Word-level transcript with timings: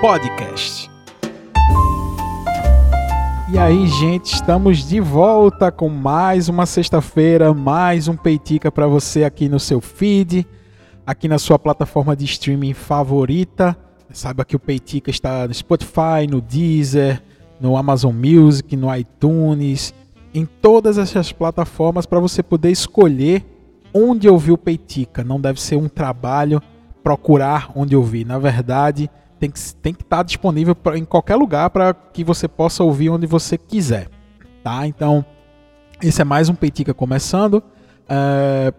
Podcast. 0.00 0.90
E 3.52 3.56
aí, 3.56 3.86
gente, 3.86 4.34
estamos 4.34 4.78
de 4.88 4.98
volta 4.98 5.70
com 5.70 5.88
mais 5.88 6.48
uma 6.48 6.66
sexta-feira, 6.66 7.54
mais 7.54 8.08
um 8.08 8.16
Peitica 8.16 8.72
para 8.72 8.86
você 8.86 9.22
aqui 9.22 9.48
no 9.48 9.60
seu 9.60 9.80
feed, 9.80 10.46
aqui 11.06 11.28
na 11.28 11.38
sua 11.38 11.58
plataforma 11.58 12.16
de 12.16 12.24
streaming 12.24 12.74
favorita. 12.74 13.76
Saiba 14.10 14.44
que 14.44 14.56
o 14.56 14.58
Peitica 14.58 15.10
está 15.10 15.46
no 15.46 15.54
Spotify, 15.54 16.26
no 16.28 16.40
Deezer, 16.40 17.22
no 17.60 17.76
Amazon 17.76 18.14
Music, 18.14 18.76
no 18.76 18.94
iTunes, 18.94 19.94
em 20.34 20.44
todas 20.44 20.98
essas 20.98 21.30
plataformas 21.30 22.04
para 22.04 22.18
você 22.18 22.42
poder 22.42 22.70
escolher 22.70 23.44
onde 23.94 24.28
ouvir 24.28 24.52
o 24.52 24.58
Peitica. 24.58 25.22
Não 25.22 25.40
deve 25.40 25.60
ser 25.60 25.76
um 25.76 25.88
trabalho 25.88 26.60
procurar 27.02 27.70
onde 27.76 27.94
ouvir. 27.94 28.26
Na 28.26 28.36
verdade, 28.36 29.08
tem 29.38 29.50
que 29.50 29.74
tem 29.76 29.94
que 29.94 30.02
estar 30.02 30.18
tá 30.18 30.22
disponível 30.22 30.74
pra, 30.74 30.96
em 30.98 31.04
qualquer 31.04 31.36
lugar 31.36 31.70
para 31.70 31.94
que 31.94 32.24
você 32.24 32.48
possa 32.48 32.82
ouvir 32.82 33.10
onde 33.10 33.26
você 33.26 33.56
quiser, 33.56 34.08
tá? 34.62 34.86
Então, 34.86 35.24
esse 36.02 36.20
é 36.20 36.24
mais 36.24 36.48
um 36.48 36.54
Peitica 36.54 36.92
começando. 36.92 37.62
É, 38.08 38.72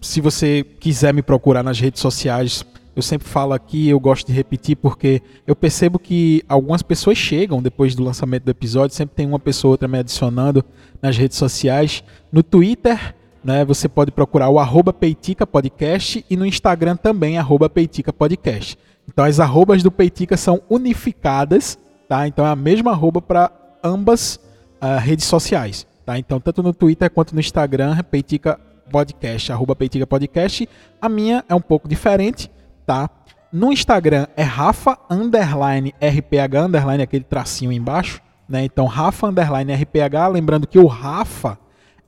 se 0.00 0.20
você 0.20 0.64
quiser 0.78 1.12
me 1.12 1.22
procurar 1.22 1.62
nas 1.62 1.78
redes 1.78 2.00
sociais, 2.00 2.64
eu 2.94 3.02
sempre 3.02 3.28
falo 3.28 3.52
aqui, 3.52 3.88
eu 3.88 4.00
gosto 4.00 4.26
de 4.26 4.32
repetir 4.32 4.76
porque 4.76 5.22
eu 5.46 5.54
percebo 5.54 5.98
que 5.98 6.42
algumas 6.48 6.82
pessoas 6.82 7.16
chegam 7.16 7.62
depois 7.62 7.94
do 7.94 8.02
lançamento 8.02 8.44
do 8.44 8.50
episódio, 8.50 8.96
sempre 8.96 9.14
tem 9.14 9.26
uma 9.26 9.38
pessoa 9.38 9.70
ou 9.70 9.72
outra 9.72 9.88
me 9.88 9.98
adicionando 9.98 10.64
nas 11.00 11.16
redes 11.16 11.38
sociais. 11.38 12.02
No 12.32 12.42
Twitter, 12.42 13.14
né? 13.42 13.64
Você 13.64 13.88
pode 13.88 14.10
procurar 14.10 14.48
o 14.48 14.58
arroba 14.58 14.92
Peitica 14.92 15.46
Podcast 15.46 16.24
e 16.28 16.36
no 16.36 16.46
Instagram 16.46 16.96
também, 16.96 17.38
arroba 17.38 17.68
Peitica 17.68 18.12
Podcast. 18.12 18.78
Então 19.12 19.24
as 19.24 19.40
arrobas 19.40 19.82
do 19.82 19.90
Peitica 19.90 20.36
são 20.36 20.62
unificadas, 20.70 21.76
tá? 22.08 22.28
Então 22.28 22.46
é 22.46 22.50
a 22.50 22.56
mesma 22.56 22.92
arroba 22.92 23.20
para 23.20 23.50
ambas 23.82 24.38
uh, 24.80 24.98
redes 25.00 25.26
sociais, 25.26 25.84
tá? 26.06 26.16
Então 26.16 26.38
tanto 26.38 26.62
no 26.62 26.72
Twitter 26.72 27.10
quanto 27.10 27.34
no 27.34 27.40
Instagram, 27.40 27.96
Peitica 28.04 28.58
Podcast, 28.90 29.50
arroba 29.52 29.74
Peitica 29.74 30.06
Podcast. 30.06 30.68
A 31.02 31.08
minha 31.08 31.44
é 31.48 31.54
um 31.54 31.60
pouco 31.60 31.88
diferente, 31.88 32.48
tá? 32.86 33.10
No 33.52 33.72
Instagram 33.72 34.28
é 34.36 34.44
Rafa 34.44 34.96
underline 35.10 35.92
RPH 36.00 36.66
underline 36.66 37.02
aquele 37.02 37.24
tracinho 37.24 37.72
embaixo, 37.72 38.22
né? 38.48 38.64
Então 38.64 38.86
Rafa 38.86 39.26
underline 39.26 39.74
RPH, 39.74 40.28
lembrando 40.32 40.68
que 40.68 40.78
o 40.78 40.86
Rafa 40.86 41.58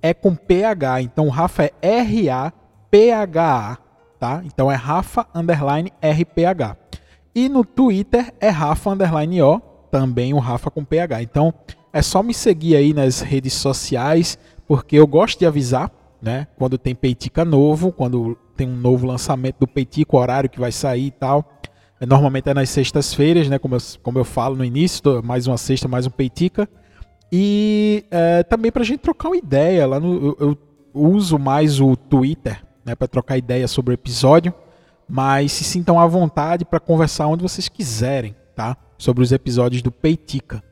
é 0.01 0.15
com 0.15 0.37
PH. 0.37 1.03
Então 1.03 1.27
o 1.27 1.31
Rafa 1.31 1.65
é 1.65 1.73
R-A-P-H-A, 1.83 3.79
tá? 4.23 4.41
Então 4.45 4.71
é 4.71 4.77
Rafa 4.77 5.27
underline 5.35 5.93
RPH. 6.01 6.77
E 7.35 7.49
no 7.49 7.65
Twitter 7.65 8.33
é 8.39 8.51
Rafa 8.51 8.91
underline 8.91 9.43
O, 9.43 9.59
também 9.91 10.33
o 10.33 10.39
Rafa 10.39 10.71
com 10.71 10.85
PH. 10.85 11.25
Então 11.25 11.53
é 11.93 12.01
só 12.01 12.23
me 12.23 12.33
seguir 12.33 12.77
aí 12.77 12.95
nas 12.95 13.21
redes 13.21 13.53
sociais, 13.53 14.39
porque 14.65 14.95
eu 14.95 15.09
gosto 15.09 15.41
de 15.41 15.47
avisar, 15.47 15.91
né? 16.23 16.47
Quando 16.57 16.79
tem 16.79 16.95
Peitica 16.95 17.45
novo, 17.45 17.91
quando 17.91 18.39
tem 18.57 18.69
um 18.69 18.77
novo 18.77 19.09
lançamento 19.09 19.57
do 19.59 19.67
Peitica, 19.67 20.15
o 20.15 20.21
horário 20.21 20.49
que 20.49 20.61
vai 20.61 20.71
sair 20.71 21.07
e 21.07 21.11
tal. 21.11 21.59
É, 22.01 22.07
normalmente 22.07 22.49
é 22.49 22.55
nas 22.55 22.71
sextas-feiras, 22.71 23.49
né? 23.49 23.59
Como 23.59 23.75
eu, 23.75 23.81
como 24.05 24.21
eu 24.21 24.25
falo 24.25 24.55
no 24.55 24.65
início, 24.65 25.21
mais 25.25 25.49
uma 25.49 25.59
sexta, 25.59 25.89
mais 25.89 26.07
um 26.07 26.11
Peitica. 26.11 26.69
E 27.33 28.05
é, 28.09 28.45
também 28.45 28.71
para 28.71 28.83
a 28.83 28.87
gente 28.87 29.01
trocar 29.01 29.31
uma 29.31 29.37
ideia. 29.37 29.85
Lá 29.85 29.99
no, 29.99 30.15
eu, 30.15 30.37
eu 30.39 30.59
uso 30.95 31.41
mais 31.41 31.81
o 31.81 31.97
Twitter 31.97 32.63
né, 32.85 32.95
para 32.95 33.09
trocar 33.09 33.37
ideia 33.37 33.69
sobre 33.69 33.93
o 33.93 33.95
episódio, 33.95 34.53
mas 35.09 35.53
se 35.53 35.65
sintam 35.65 35.99
à 35.99 36.07
vontade 36.07 36.65
para 36.65 36.81
conversar 36.81 37.27
onde 37.27 37.43
vocês 37.43 37.69
quiserem, 37.69 38.35
tá? 38.55 38.77
Sobre 38.97 39.23
os 39.23 39.33
episódios 39.33 39.83
do 39.83 39.91
Peitica. 39.91 40.63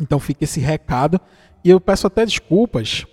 Então 0.00 0.18
fica 0.18 0.44
esse 0.44 0.60
recado. 0.60 1.20
E 1.64 1.70
eu 1.70 1.80
peço 1.80 2.06
até 2.06 2.24
desculpas 2.24 3.04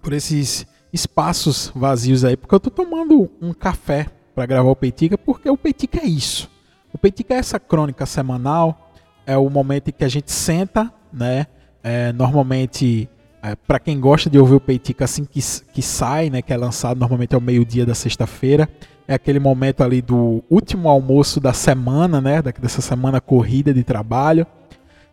por 0.00 0.12
esses 0.12 0.66
espaços 0.92 1.72
vazios 1.74 2.24
aí, 2.24 2.36
porque 2.36 2.54
eu 2.54 2.58
estou 2.58 2.72
tomando 2.72 3.30
um 3.40 3.52
café 3.52 4.06
para 4.34 4.46
gravar 4.46 4.70
o 4.70 4.76
Peitica, 4.76 5.18
porque 5.18 5.48
o 5.48 5.56
Peitica 5.56 6.00
é 6.00 6.06
isso. 6.06 6.50
O 6.92 6.98
Peitica 6.98 7.34
é 7.34 7.38
essa 7.38 7.58
crônica 7.60 8.06
semanal 8.06 8.90
é 9.26 9.36
o 9.36 9.48
momento 9.48 9.88
em 9.88 9.92
que 9.92 10.04
a 10.04 10.08
gente 10.08 10.32
senta, 10.32 10.92
né? 11.12 11.46
É, 11.82 12.12
normalmente, 12.12 13.08
é, 13.42 13.54
para 13.54 13.78
quem 13.78 13.98
gosta 13.98 14.28
de 14.28 14.38
ouvir 14.38 14.54
o 14.54 14.60
Peitica 14.60 15.04
assim 15.04 15.24
que, 15.24 15.40
que 15.72 15.82
sai, 15.82 16.30
né? 16.30 16.42
Que 16.42 16.52
é 16.52 16.56
lançado 16.56 16.98
normalmente 16.98 17.34
ao 17.34 17.40
meio-dia 17.40 17.86
da 17.86 17.94
sexta-feira. 17.94 18.68
É 19.08 19.14
aquele 19.14 19.40
momento 19.40 19.82
ali 19.82 20.00
do 20.00 20.42
último 20.48 20.88
almoço 20.88 21.40
da 21.40 21.52
semana, 21.52 22.20
né? 22.20 22.42
Dessa 22.42 22.80
semana 22.80 23.20
corrida 23.20 23.72
de 23.72 23.82
trabalho. 23.82 24.46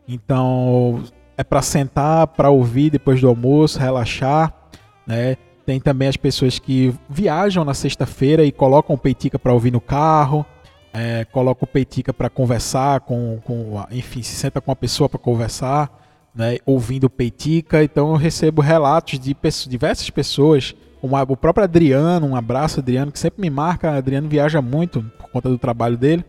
Então, 0.07 1.03
é 1.37 1.43
para 1.43 1.61
sentar, 1.61 2.27
para 2.27 2.49
ouvir 2.49 2.89
depois 2.89 3.19
do 3.19 3.27
almoço, 3.27 3.79
relaxar, 3.79 4.53
né? 5.05 5.37
Tem 5.65 5.79
também 5.79 6.07
as 6.07 6.15
pessoas 6.15 6.59
que 6.59 6.95
viajam 7.09 7.65
na 7.65 7.73
sexta-feira 7.73 8.45
e 8.45 8.51
colocam 8.51 8.95
o 8.95 8.99
Peitica 8.99 9.37
para 9.37 9.53
ouvir 9.53 9.71
no 9.71 9.81
carro 9.81 10.45
é, 10.97 11.25
coloca 11.25 11.63
o 11.63 11.67
Peitica 11.67 12.11
para 12.11 12.29
conversar 12.29 13.01
com, 13.01 13.39
com, 13.43 13.85
enfim, 13.91 14.23
se 14.23 14.35
senta 14.35 14.59
com 14.59 14.71
a 14.71 14.75
pessoa 14.75 15.07
para 15.07 15.19
conversar, 15.19 16.06
né, 16.37 16.57
ouvindo 16.65 17.09
Peitica. 17.09 17.83
Então 17.83 18.11
eu 18.11 18.15
recebo 18.15 18.61
relatos 18.61 19.19
de 19.19 19.33
pessoas, 19.33 19.69
diversas 19.69 20.09
pessoas, 20.09 20.75
como 21.01 21.15
o 21.17 21.37
próprio 21.37 21.63
Adriano, 21.63 22.27
um 22.27 22.35
abraço 22.35 22.79
Adriano, 22.79 23.11
que 23.11 23.19
sempre 23.19 23.41
me 23.41 23.49
marca. 23.49 23.91
Adriano 23.91 24.29
viaja 24.29 24.61
muito 24.61 25.03
por 25.17 25.29
conta 25.29 25.49
do 25.49 25.57
trabalho 25.57 25.97
dele. 25.97 26.23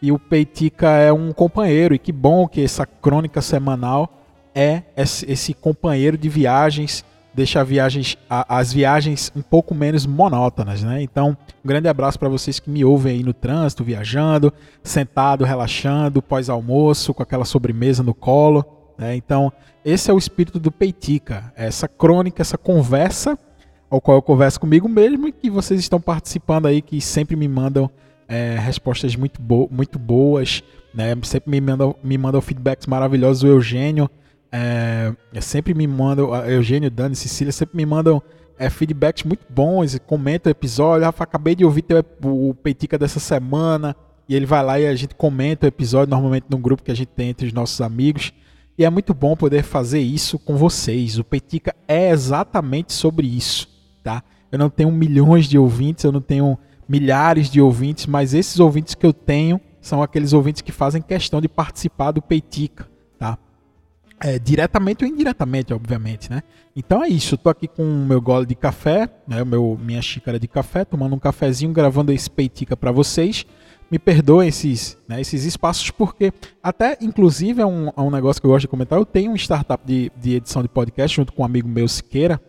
E 0.00 0.12
o 0.12 0.18
Peitica 0.18 0.90
é 0.90 1.12
um 1.12 1.32
companheiro, 1.32 1.94
e 1.94 1.98
que 1.98 2.12
bom 2.12 2.46
que 2.46 2.62
essa 2.62 2.86
crônica 2.86 3.42
semanal 3.42 4.22
é 4.54 4.82
esse, 4.96 5.30
esse 5.30 5.54
companheiro 5.54 6.16
de 6.16 6.28
viagens 6.28 7.04
deixa 7.38 7.62
viagens, 7.62 8.18
as 8.28 8.72
viagens 8.72 9.30
um 9.36 9.42
pouco 9.42 9.72
menos 9.72 10.04
monótonas, 10.04 10.82
né? 10.82 11.00
Então, 11.00 11.36
um 11.64 11.68
grande 11.68 11.86
abraço 11.86 12.18
para 12.18 12.28
vocês 12.28 12.58
que 12.58 12.68
me 12.68 12.84
ouvem 12.84 13.18
aí 13.18 13.22
no 13.22 13.32
trânsito, 13.32 13.84
viajando, 13.84 14.52
sentado, 14.82 15.44
relaxando, 15.44 16.20
pós-almoço, 16.20 17.14
com 17.14 17.22
aquela 17.22 17.44
sobremesa 17.44 18.02
no 18.02 18.12
colo. 18.12 18.64
Né? 18.98 19.14
Então, 19.14 19.52
esse 19.84 20.10
é 20.10 20.14
o 20.14 20.18
espírito 20.18 20.58
do 20.58 20.72
Peitica, 20.72 21.52
essa 21.56 21.86
crônica, 21.86 22.42
essa 22.42 22.58
conversa, 22.58 23.38
ao 23.88 24.00
qual 24.00 24.18
eu 24.18 24.22
converso 24.22 24.60
comigo 24.60 24.88
mesmo 24.88 25.28
e 25.28 25.32
que 25.32 25.48
vocês 25.48 25.80
estão 25.80 26.00
participando 26.00 26.66
aí, 26.66 26.82
que 26.82 27.00
sempre 27.00 27.36
me 27.36 27.48
mandam 27.48 27.88
é, 28.26 28.56
respostas 28.58 29.16
muito, 29.16 29.40
bo 29.40 29.68
muito 29.70 29.98
boas, 29.98 30.62
né? 30.92 31.16
sempre 31.22 31.50
me 31.50 31.60
mandam, 31.60 31.94
me 32.02 32.18
mandam 32.18 32.40
feedbacks 32.40 32.86
maravilhosos. 32.86 33.44
O 33.44 33.46
Eugênio 33.46 34.10
é, 34.52 35.14
sempre 35.40 35.72
me 35.72 35.86
mandam, 35.86 36.34
Eugênio, 36.46 36.90
Dani, 36.90 37.14
Cecília, 37.14 37.52
sempre 37.52 37.76
me 37.76 37.86
mandam 37.86 38.22
é, 38.58 38.68
feedbacks 38.68 39.22
muito 39.22 39.46
bons, 39.48 39.98
comenta 40.06 40.48
o 40.48 40.50
episódio. 40.50 41.06
Rafa, 41.06 41.24
acabei 41.24 41.54
de 41.54 41.64
ouvir 41.64 41.82
teu, 41.82 42.04
o 42.24 42.52
Peitica 42.54 42.98
dessa 42.98 43.20
semana. 43.20 43.94
E 44.28 44.34
ele 44.34 44.44
vai 44.44 44.62
lá 44.62 44.78
e 44.78 44.86
a 44.86 44.94
gente 44.94 45.14
comenta 45.14 45.64
o 45.64 45.68
episódio, 45.68 46.10
normalmente 46.10 46.46
no 46.50 46.58
grupo 46.58 46.82
que 46.82 46.90
a 46.90 46.94
gente 46.94 47.08
tem 47.08 47.30
entre 47.30 47.46
os 47.46 47.52
nossos 47.52 47.80
amigos. 47.80 48.32
E 48.78 48.84
é 48.84 48.90
muito 48.90 49.12
bom 49.12 49.34
poder 49.34 49.64
fazer 49.64 50.00
isso 50.00 50.38
com 50.38 50.56
vocês. 50.56 51.18
O 51.18 51.24
Peitica 51.24 51.74
é 51.86 52.10
exatamente 52.10 52.92
sobre 52.92 53.26
isso, 53.26 53.68
tá? 54.02 54.22
Eu 54.50 54.58
não 54.58 54.70
tenho 54.70 54.90
milhões 54.92 55.46
de 55.46 55.58
ouvintes, 55.58 56.04
eu 56.04 56.12
não 56.12 56.20
tenho 56.20 56.56
milhares 56.88 57.50
de 57.50 57.60
ouvintes, 57.60 58.06
mas 58.06 58.32
esses 58.32 58.60
ouvintes 58.60 58.94
que 58.94 59.04
eu 59.04 59.12
tenho 59.12 59.60
são 59.80 60.02
aqueles 60.02 60.32
ouvintes 60.32 60.62
que 60.62 60.72
fazem 60.72 61.02
questão 61.02 61.40
de 61.40 61.48
participar 61.48 62.12
do 62.12 62.22
Peitica 62.22 62.88
é, 64.20 64.38
diretamente 64.38 65.04
ou 65.04 65.10
indiretamente, 65.10 65.72
obviamente, 65.72 66.30
né? 66.30 66.42
Então 66.74 67.02
é 67.02 67.08
isso, 67.08 67.34
eu 67.34 67.38
tô 67.38 67.48
aqui 67.48 67.68
com 67.68 67.82
o 67.82 68.06
meu 68.06 68.20
gole 68.20 68.46
de 68.46 68.54
café, 68.54 69.08
né, 69.26 69.44
meu, 69.44 69.78
minha 69.80 70.02
xícara 70.02 70.38
de 70.38 70.48
café, 70.48 70.84
tomando 70.84 71.14
um 71.14 71.18
cafezinho, 71.18 71.72
gravando 71.72 72.12
esse 72.12 72.30
peitica 72.30 72.76
para 72.76 72.92
vocês. 72.92 73.46
Me 73.90 73.98
perdoem 73.98 74.48
esses, 74.48 74.98
né, 75.08 75.20
esses 75.20 75.44
espaços, 75.44 75.90
porque 75.90 76.32
até, 76.62 76.98
inclusive, 77.00 77.62
é 77.62 77.66
um, 77.66 77.88
é 77.88 78.00
um 78.00 78.10
negócio 78.10 78.40
que 78.40 78.46
eu 78.46 78.50
gosto 78.50 78.62
de 78.62 78.68
comentar, 78.68 78.98
eu 78.98 79.06
tenho 79.06 79.32
um 79.32 79.36
startup 79.36 79.82
de, 79.86 80.12
de 80.16 80.34
edição 80.34 80.62
de 80.62 80.68
podcast 80.68 81.16
junto 81.16 81.32
com 81.32 81.42
um 81.42 81.44
amigo 81.44 81.68
meu, 81.68 81.88
Siqueira, 81.88 82.40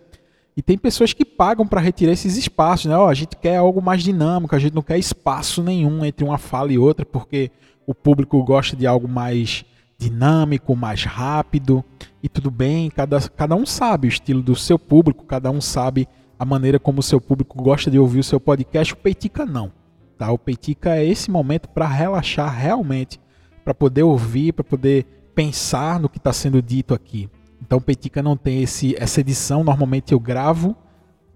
e 0.60 0.62
tem 0.62 0.78
pessoas 0.78 1.14
que 1.14 1.24
pagam 1.24 1.66
para 1.66 1.80
retirar 1.80 2.12
esses 2.12 2.36
espaços, 2.36 2.88
né? 2.88 2.98
Ó, 2.98 3.08
a 3.08 3.14
gente 3.14 3.38
quer 3.38 3.56
algo 3.56 3.82
mais 3.82 4.04
dinâmico, 4.04 4.54
a 4.54 4.60
gente 4.60 4.76
não 4.76 4.82
quer 4.82 4.98
espaço 4.98 5.64
nenhum 5.64 6.04
entre 6.04 6.26
uma 6.26 6.38
fala 6.38 6.74
e 6.74 6.78
outra, 6.78 7.06
porque 7.06 7.50
o 7.88 7.96
público 7.96 8.44
gosta 8.44 8.76
de 8.76 8.86
algo 8.86 9.08
mais 9.08 9.64
dinâmico, 9.98 10.76
mais 10.76 11.06
rápido. 11.06 11.82
E 12.22 12.28
tudo 12.28 12.52
bem, 12.52 12.90
cada, 12.90 13.22
cada 13.30 13.56
um 13.56 13.66
sabe 13.66 14.08
o 14.08 14.10
estilo 14.10 14.42
do 14.42 14.54
seu 14.54 14.78
público, 14.78 15.24
cada 15.24 15.50
um 15.50 15.62
sabe 15.62 16.10
a 16.38 16.44
maneira 16.44 16.78
como 16.78 17.00
o 17.00 17.04
seu 17.04 17.22
público 17.22 17.62
gosta 17.64 17.90
de 17.90 17.98
ouvir 17.98 18.20
o 18.20 18.24
seu 18.24 18.40
podcast. 18.40 18.92
O 18.92 18.98
Peitica 18.98 19.46
não. 19.46 19.72
Tá? 20.20 20.30
O 20.34 20.38
Peitica 20.38 20.98
é 20.98 21.06
esse 21.06 21.32
momento 21.32 21.70
para 21.70 21.88
relaxar 21.88 22.54
realmente, 22.54 23.22
para 23.64 23.74
poder 23.74 24.04
ouvir, 24.04 24.52
para 24.52 24.66
poder 24.66 25.06
pensar 25.34 25.98
no 25.98 26.10
que 26.10 26.18
está 26.18 26.34
sendo 26.34 26.62
dito 26.62 26.94
aqui. 26.94 27.30
Então 27.62 27.78
o 27.78 27.82
Peitica 27.82 28.22
não 28.22 28.36
tem 28.36 28.62
esse, 28.62 28.94
essa 29.00 29.22
edição. 29.22 29.64
Normalmente 29.64 30.12
eu 30.12 30.20
gravo 30.20 30.76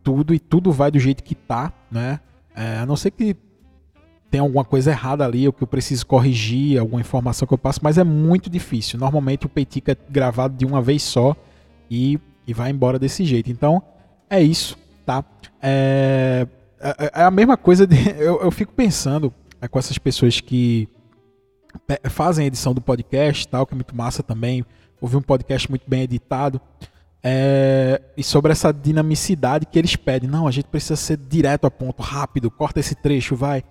tudo 0.03 0.33
e 0.33 0.39
tudo 0.39 0.69
vai 0.69 0.91
do 0.91 0.99
jeito 0.99 1.23
que 1.23 1.33
tá, 1.33 1.71
né? 1.89 2.19
É, 2.53 2.79
a 2.79 2.85
não 2.85 2.97
ser 2.97 3.11
que 3.11 3.37
tem 4.29 4.41
alguma 4.41 4.65
coisa 4.65 4.91
errada 4.91 5.23
ali, 5.23 5.47
ou 5.47 5.53
que 5.53 5.63
eu 5.63 5.67
preciso 5.67 6.05
corrigir, 6.05 6.77
alguma 6.77 6.99
informação 6.99 7.47
que 7.47 7.53
eu 7.53 7.57
passo, 7.57 7.79
mas 7.81 7.97
é 7.97 8.03
muito 8.03 8.49
difícil. 8.49 8.99
Normalmente 8.99 9.45
o 9.45 9.49
Peitica 9.49 9.93
é 9.93 9.97
gravado 10.11 10.57
de 10.57 10.65
uma 10.65 10.81
vez 10.81 11.03
só 11.03 11.37
e, 11.89 12.19
e 12.45 12.53
vai 12.53 12.69
embora 12.69 12.99
desse 12.99 13.23
jeito. 13.23 13.49
Então, 13.49 13.81
é 14.29 14.41
isso, 14.41 14.77
tá? 15.05 15.23
É, 15.61 16.47
é, 16.83 17.21
é 17.21 17.23
a 17.23 17.31
mesma 17.31 17.57
coisa 17.57 17.87
de. 17.87 17.95
Eu, 18.19 18.41
eu 18.41 18.51
fico 18.51 18.73
pensando 18.73 19.33
é, 19.61 19.67
com 19.67 19.79
essas 19.79 19.97
pessoas 19.97 20.39
que 20.39 20.87
fazem 22.09 22.45
edição 22.45 22.73
do 22.73 22.81
podcast 22.81 23.47
tal, 23.47 23.65
que 23.65 23.73
é 23.73 23.75
muito 23.75 23.95
massa 23.95 24.21
também. 24.21 24.65
Ouvi 25.01 25.17
um 25.17 25.21
podcast 25.21 25.69
muito 25.69 25.89
bem 25.89 26.01
editado. 26.03 26.61
É, 27.25 28.01
e 28.17 28.23
sobre 28.23 28.51
essa 28.51 28.73
dinamicidade 28.73 29.65
que 29.65 29.79
eles 29.79 29.95
pedem. 29.95 30.29
Não, 30.29 30.47
a 30.47 30.51
gente 30.51 30.65
precisa 30.65 30.95
ser 30.95 31.17
direto 31.17 31.65
a 31.65 31.71
ponto, 31.71 32.01
rápido, 32.01 32.51
corta 32.51 32.79
esse 32.79 32.95
trecho, 32.95 33.35
vai. 33.35 33.63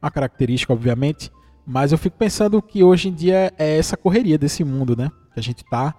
Uma 0.00 0.10
característica, 0.10 0.72
obviamente. 0.72 1.30
Mas 1.66 1.92
eu 1.92 1.98
fico 1.98 2.16
pensando 2.16 2.60
que 2.62 2.82
hoje 2.82 3.08
em 3.08 3.12
dia 3.12 3.52
é 3.58 3.78
essa 3.78 3.96
correria 3.96 4.38
desse 4.38 4.64
mundo, 4.64 4.96
né? 4.96 5.10
Que 5.34 5.40
a 5.40 5.42
gente 5.42 5.64
tá. 5.64 5.94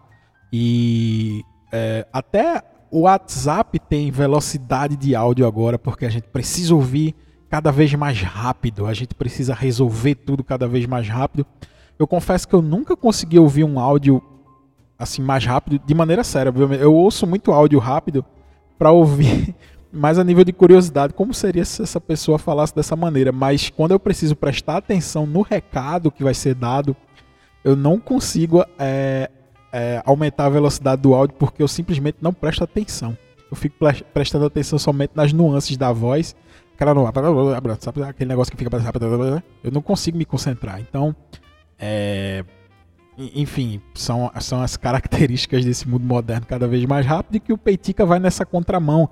E 0.51 1.41
é, 1.71 2.07
até 2.11 2.63
o 2.93 3.01
WhatsApp 3.01 3.79
tem 3.79 4.11
velocidade 4.11 4.95
de 4.95 5.15
áudio 5.15 5.47
agora, 5.47 5.79
porque 5.79 6.05
a 6.05 6.09
gente 6.09 6.27
precisa 6.27 6.75
ouvir 6.75 7.15
cada 7.49 7.71
vez 7.71 7.91
mais 7.95 8.21
rápido, 8.21 8.85
a 8.85 8.93
gente 8.93 9.15
precisa 9.15 9.51
resolver 9.51 10.13
tudo 10.13 10.43
cada 10.43 10.67
vez 10.67 10.85
mais 10.85 11.09
rápido. 11.09 11.43
Eu 11.97 12.05
confesso 12.05 12.47
que 12.47 12.53
eu 12.53 12.61
nunca 12.61 12.95
consegui 12.95 13.39
ouvir 13.39 13.63
um 13.63 13.79
áudio 13.79 14.21
assim 14.97 15.23
mais 15.23 15.43
rápido, 15.43 15.81
de 15.83 15.93
maneira 15.95 16.23
séria. 16.23 16.53
Eu 16.79 16.93
ouço 16.93 17.25
muito 17.25 17.51
áudio 17.51 17.79
rápido 17.79 18.23
para 18.77 18.91
ouvir, 18.91 19.55
mais 19.91 20.19
a 20.19 20.23
nível 20.23 20.43
de 20.43 20.53
curiosidade, 20.53 21.15
como 21.15 21.33
seria 21.33 21.65
se 21.65 21.81
essa 21.81 21.99
pessoa 21.99 22.37
falasse 22.37 22.75
dessa 22.75 22.95
maneira. 22.95 23.31
Mas 23.31 23.71
quando 23.71 23.93
eu 23.93 23.99
preciso 23.99 24.35
prestar 24.35 24.77
atenção 24.77 25.25
no 25.25 25.41
recado 25.41 26.11
que 26.11 26.23
vai 26.23 26.35
ser 26.35 26.53
dado, 26.53 26.95
eu 27.63 27.75
não 27.75 27.99
consigo 27.99 28.63
é, 28.77 29.31
é, 29.73 30.01
aumentar 30.05 30.45
a 30.45 30.49
velocidade 30.49 31.01
do 31.01 31.13
áudio 31.13 31.35
porque 31.37 31.61
eu 31.61 31.67
simplesmente 31.67 32.19
não 32.21 32.31
presto 32.31 32.63
atenção. 32.63 33.17
Eu 33.49 33.57
fico 33.57 33.75
prestando 34.13 34.45
atenção 34.45 34.79
somente 34.79 35.11
nas 35.15 35.33
nuances 35.33 35.75
da 35.75 35.91
voz 35.91 36.35
aquela 36.73 36.93
não, 36.93 37.11
sabe 37.79 38.03
aquele 38.03 38.27
negócio 38.27 38.51
que 38.51 38.57
fica 38.57 39.43
eu 39.63 39.71
não 39.71 39.81
consigo 39.81 40.17
me 40.17 40.25
concentrar. 40.25 40.79
Então, 40.79 41.15
é, 41.79 42.43
enfim, 43.17 43.81
são, 43.93 44.31
são 44.41 44.61
as 44.61 44.75
características 44.75 45.63
desse 45.63 45.87
mundo 45.87 46.03
moderno 46.03 46.45
cada 46.45 46.67
vez 46.67 46.83
mais 46.85 47.05
rápido 47.05 47.35
e 47.35 47.39
que 47.39 47.53
o 47.53 47.57
Peitica 47.57 48.05
vai 48.05 48.19
nessa 48.19 48.45
contramão. 48.45 49.09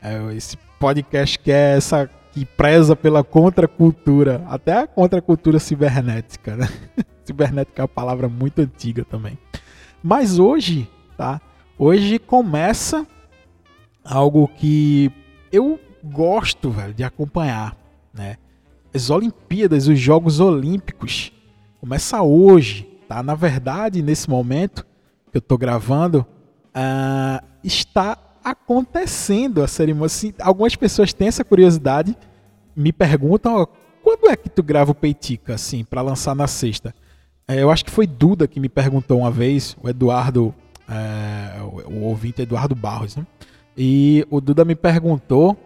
É, 0.00 0.34
esse 0.34 0.56
podcast 0.78 1.38
que 1.38 1.50
é 1.50 1.76
essa 1.76 2.08
que 2.32 2.44
preza 2.44 2.94
pela 2.94 3.24
contracultura, 3.24 4.44
até 4.48 4.78
a 4.78 4.86
contracultura 4.86 5.58
cibernética, 5.58 6.56
né? 6.56 6.68
cibernética 7.24 7.80
é 7.80 7.82
uma 7.82 7.88
palavra 7.88 8.28
muito 8.28 8.60
antiga 8.60 9.04
também. 9.04 9.36
Mas 10.02 10.38
hoje, 10.38 10.88
tá? 11.16 11.40
Hoje 11.78 12.18
começa 12.18 13.06
algo 14.04 14.48
que 14.48 15.10
eu 15.52 15.78
gosto, 16.02 16.70
velho, 16.70 16.94
de 16.94 17.04
acompanhar, 17.04 17.76
né? 18.12 18.36
As 18.94 19.10
Olimpíadas, 19.10 19.86
os 19.86 19.98
Jogos 19.98 20.40
Olímpicos, 20.40 21.32
começa 21.80 22.22
hoje, 22.22 22.88
tá? 23.08 23.22
Na 23.22 23.34
verdade, 23.34 24.02
nesse 24.02 24.30
momento 24.30 24.86
que 25.30 25.36
eu 25.36 25.42
tô 25.42 25.58
gravando, 25.58 26.26
uh, 26.68 27.44
está 27.62 28.16
acontecendo 28.42 29.62
a 29.62 29.68
cerimônia. 29.68 30.06
Assim, 30.06 30.32
algumas 30.40 30.74
pessoas 30.74 31.12
têm 31.12 31.28
essa 31.28 31.44
curiosidade, 31.44 32.16
me 32.74 32.92
perguntam, 32.92 33.56
ó, 33.56 33.66
quando 34.02 34.30
é 34.30 34.36
que 34.36 34.48
tu 34.48 34.62
grava 34.62 34.92
o 34.92 34.94
Peitica, 34.94 35.54
assim, 35.54 35.84
para 35.84 36.00
lançar 36.00 36.34
na 36.34 36.46
sexta? 36.46 36.94
É, 37.48 37.62
eu 37.62 37.70
acho 37.70 37.84
que 37.84 37.90
foi 37.90 38.06
Duda 38.06 38.46
que 38.46 38.60
me 38.60 38.68
perguntou 38.68 39.20
uma 39.20 39.30
vez, 39.30 39.76
o 39.82 39.88
Eduardo, 39.88 40.54
é, 40.88 41.60
o, 41.62 41.94
o 41.94 42.02
ouvinte 42.02 42.42
Eduardo 42.42 42.74
Barros, 42.74 43.16
né? 43.16 43.26
E 43.76 44.26
o 44.30 44.40
Duda 44.40 44.64
me 44.64 44.74
perguntou 44.74 45.56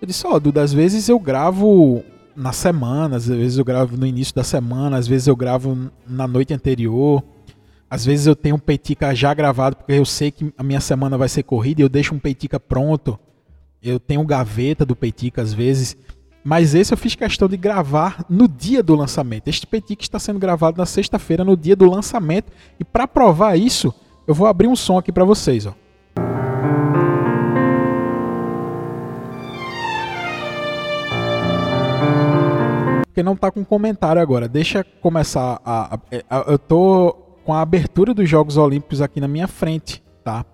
eu 0.00 0.06
disse, 0.06 0.26
ó, 0.26 0.34
oh, 0.34 0.40
Duda, 0.40 0.62
às 0.62 0.72
vezes 0.72 1.08
eu 1.10 1.18
gravo 1.18 2.02
na 2.34 2.52
semana, 2.52 3.16
às 3.16 3.26
vezes 3.26 3.58
eu 3.58 3.64
gravo 3.64 3.98
no 3.98 4.06
início 4.06 4.34
da 4.34 4.42
semana, 4.42 4.96
às 4.96 5.06
vezes 5.06 5.26
eu 5.26 5.36
gravo 5.36 5.90
na 6.06 6.26
noite 6.26 6.54
anterior. 6.54 7.22
Às 7.88 8.06
vezes 8.06 8.26
eu 8.26 8.34
tenho 8.34 8.54
um 8.54 8.58
peitica 8.58 9.14
já 9.14 9.34
gravado 9.34 9.76
porque 9.76 9.92
eu 9.92 10.06
sei 10.06 10.30
que 10.30 10.54
a 10.56 10.62
minha 10.62 10.80
semana 10.80 11.18
vai 11.18 11.28
ser 11.28 11.42
corrida 11.42 11.82
e 11.82 11.84
eu 11.84 11.88
deixo 11.88 12.14
um 12.14 12.18
peitica 12.18 12.58
pronto. 12.58 13.18
Eu 13.82 14.00
tenho 14.00 14.24
gaveta 14.24 14.86
do 14.86 14.96
peitica 14.96 15.42
às 15.42 15.52
vezes. 15.52 15.96
Mas 16.42 16.74
esse 16.74 16.92
eu 16.92 16.96
fiz 16.96 17.14
questão 17.14 17.48
de 17.48 17.56
gravar 17.56 18.24
no 18.28 18.48
dia 18.48 18.82
do 18.82 18.94
lançamento. 18.94 19.48
Este 19.48 19.66
peitica 19.66 20.02
está 20.02 20.18
sendo 20.18 20.38
gravado 20.38 20.78
na 20.78 20.86
sexta-feira, 20.86 21.44
no 21.44 21.56
dia 21.56 21.76
do 21.76 21.88
lançamento. 21.88 22.50
E 22.78 22.84
para 22.84 23.06
provar 23.06 23.56
isso, 23.56 23.94
eu 24.26 24.34
vou 24.34 24.46
abrir 24.46 24.66
um 24.66 24.76
som 24.76 24.98
aqui 24.98 25.12
para 25.12 25.24
vocês, 25.24 25.66
ó. 25.66 25.74
porque 33.20 33.22
não 33.22 33.36
tá 33.36 33.50
com 33.50 33.64
comentário 33.64 34.20
agora. 34.20 34.48
Deixa 34.48 34.84
começar 35.02 35.60
a, 35.64 35.94
a, 35.94 35.98
a, 36.30 36.44
eu 36.50 36.58
tô 36.58 37.12
com 37.44 37.52
a 37.52 37.60
abertura 37.60 38.14
dos 38.14 38.28
Jogos 38.28 38.56
Olímpicos 38.56 39.02
aqui 39.02 39.20
na 39.20 39.28
minha 39.28 39.46
frente, 39.46 40.02
tá? 40.24 40.44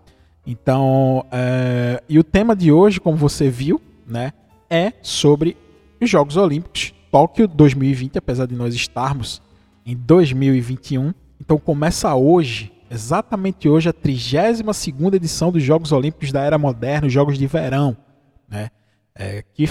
Então, 0.47 1.25
é, 1.31 2.03
e 2.09 2.19
o 2.19 2.25
tema 2.25 2.55
de 2.56 2.73
hoje, 2.73 3.00
como 3.00 3.17
você 3.17 3.49
viu, 3.49 3.81
né, 4.06 4.32
é 4.71 4.93
sobre 5.03 5.56
os 6.04 6.10
Jogos 6.10 6.37
Olímpicos 6.37 6.94
Tóquio 7.10 7.48
2020, 7.48 8.19
apesar 8.19 8.46
de 8.46 8.54
nós 8.54 8.75
estarmos 8.75 9.40
em 9.84 9.96
2021. 9.96 11.14
Então 11.40 11.56
começa 11.58 12.14
hoje, 12.14 12.72
exatamente 12.90 13.69
hoje, 13.69 13.88
a 13.88 13.93
32ª 13.93 15.14
edição 15.14 15.50
dos 15.50 15.62
Jogos 15.62 15.93
Olímpicos 15.93 16.32
da 16.32 16.43
Era 16.43 16.58
Moderna, 16.58 17.06
os 17.06 17.12
Jogos 17.12 17.38
de 17.38 17.46
Verão, 17.46 17.96
né? 18.48 18.70
É, 19.14 19.43
que 19.54 19.66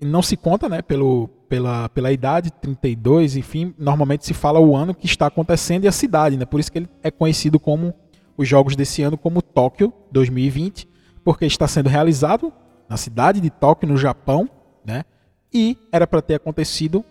não 0.00 0.22
se 0.22 0.38
conta, 0.38 0.68
né, 0.68 0.80
pelo, 0.80 1.28
pela, 1.50 1.88
pela 1.90 2.10
idade, 2.10 2.50
32, 2.50 3.36
enfim, 3.36 3.74
normalmente 3.78 4.24
se 4.24 4.32
fala 4.32 4.58
o 4.58 4.74
ano 4.74 4.94
que 4.94 5.04
está 5.04 5.26
acontecendo 5.26 5.84
e 5.84 5.88
a 5.88 5.92
cidade, 5.92 6.36
né? 6.38 6.46
Por 6.46 6.60
isso 6.60 6.72
que 6.72 6.78
ele 6.78 6.88
é 7.02 7.10
conhecido 7.10 7.60
como 7.60 7.92
os 8.38 8.48
jogos 8.48 8.74
desse 8.74 9.02
ano 9.02 9.18
como 9.18 9.42
Tóquio 9.42 9.92
2020, 10.10 10.88
porque 11.22 11.44
está 11.44 11.68
sendo 11.68 11.90
realizado 11.90 12.50
na 12.88 12.96
cidade 12.96 13.38
de 13.38 13.50
Tóquio, 13.50 13.86
no 13.86 13.98
Japão, 13.98 14.48
né? 14.82 15.04
E 15.52 15.76
era 15.90 16.06
para 16.06 16.22
ter 16.22 16.34
acontecido 16.34 17.04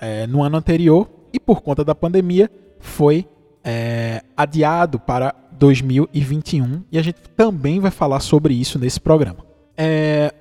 é, 0.00 0.26
no 0.26 0.42
ano 0.42 0.56
anterior 0.56 1.08
e 1.32 1.38
por 1.38 1.60
conta 1.60 1.84
da 1.84 1.94
pandemia 1.94 2.50
foi 2.78 3.28
é, 3.64 4.22
adiado 4.36 4.98
para 4.98 5.34
2021 5.52 6.82
e 6.90 6.98
a 6.98 7.02
gente 7.02 7.20
também 7.36 7.78
vai 7.78 7.90
falar 7.90 8.20
sobre 8.20 8.54
isso 8.54 8.78
nesse 8.78 9.00
programa. 9.00 9.46
É, 9.76 10.34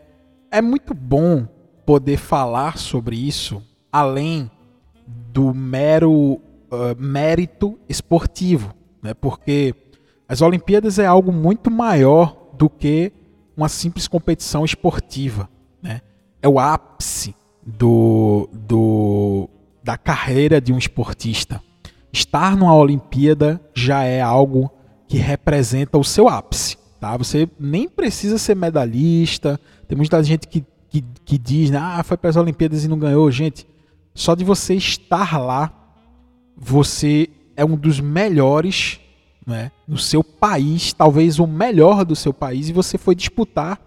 é 0.50 0.62
muito 0.62 0.94
bom 0.94 1.46
poder 1.86 2.18
falar 2.18 2.78
sobre 2.78 3.16
isso 3.16 3.62
além 3.92 4.50
do 5.06 5.54
mero 5.54 6.14
uh, 6.14 6.42
mérito 6.98 7.78
esportivo, 7.88 8.74
né? 9.02 9.14
porque 9.14 9.76
as 10.28 10.42
Olimpíadas 10.42 10.98
é 10.98 11.06
algo 11.06 11.32
muito 11.32 11.70
maior 11.70 12.50
do 12.54 12.70
que 12.70 13.12
uma 13.56 13.68
simples 13.68 14.08
competição 14.08 14.64
esportiva. 14.64 15.50
Né? 15.82 16.02
É 16.42 16.48
o 16.48 16.58
ápice 16.58 17.36
do, 17.66 18.50
do, 18.52 19.50
da 19.84 19.98
carreira 19.98 20.60
de 20.60 20.74
um 20.74 20.78
esportista. 20.78 21.62
Estar 22.12 22.56
numa 22.58 22.76
Olimpíada 22.76 23.62
já 23.74 24.04
é 24.04 24.22
algo 24.22 24.72
que 25.08 25.18
representa 25.18 25.98
o 25.98 26.04
seu 26.04 26.28
ápice. 26.28 26.78
Tá? 27.00 27.16
Você 27.18 27.48
nem 27.60 27.88
precisa 27.88 28.38
ser 28.38 28.56
medalhista. 28.56 29.60
Tem 29.88 29.98
muita 29.98 30.22
gente 30.24 30.48
que 30.48 30.66
que, 30.92 31.02
que 31.24 31.38
diz, 31.38 31.72
né, 31.72 31.80
ah, 31.82 32.04
foi 32.04 32.18
para 32.18 32.30
as 32.30 32.36
Olimpíadas 32.36 32.84
e 32.84 32.88
não 32.88 33.00
ganhou. 33.00 33.32
Gente, 33.32 33.66
só 34.14 34.36
de 34.36 34.44
você 34.44 34.76
estar 34.76 35.40
lá, 35.40 35.74
você 36.56 37.30
é 37.56 37.64
um 37.64 37.78
dos 37.78 38.02
melhores 38.02 39.00
né, 39.48 39.72
no 39.88 39.98
seu 39.98 40.22
país, 40.22 40.92
talvez 40.92 41.40
o 41.40 41.48
melhor 41.48 42.04
do 42.04 42.16
seu 42.16 42.34
país, 42.34 42.68
e 42.68 42.74
você 42.74 42.98
foi 42.98 43.16
disputar 43.16 43.80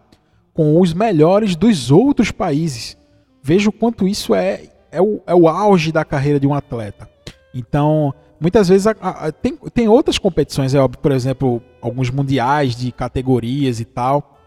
com 0.54 0.80
os 0.80 0.94
melhores 0.94 1.54
dos 1.54 1.90
outros 1.90 2.30
países. 2.30 2.96
Veja 3.44 3.68
o 3.68 3.72
quanto 3.72 4.08
isso 4.08 4.34
é, 4.34 4.62
é, 4.90 5.00
o, 5.00 5.20
é 5.26 5.34
o 5.34 5.46
auge 5.46 5.92
da 5.92 6.04
carreira 6.04 6.40
de 6.40 6.46
um 6.46 6.54
atleta. 6.54 7.08
Então, 7.54 8.14
muitas 8.40 8.68
vezes 8.68 8.86
a, 8.86 8.94
a, 9.00 9.30
tem, 9.30 9.56
tem 9.72 9.86
outras 9.86 10.18
competições, 10.18 10.74
é 10.74 10.80
óbvio, 10.80 10.98
por 10.98 11.12
exemplo, 11.12 11.62
alguns 11.80 12.10
mundiais 12.10 12.74
de 12.74 12.90
categorias 12.90 13.78
e 13.78 13.84
tal. 13.84 14.40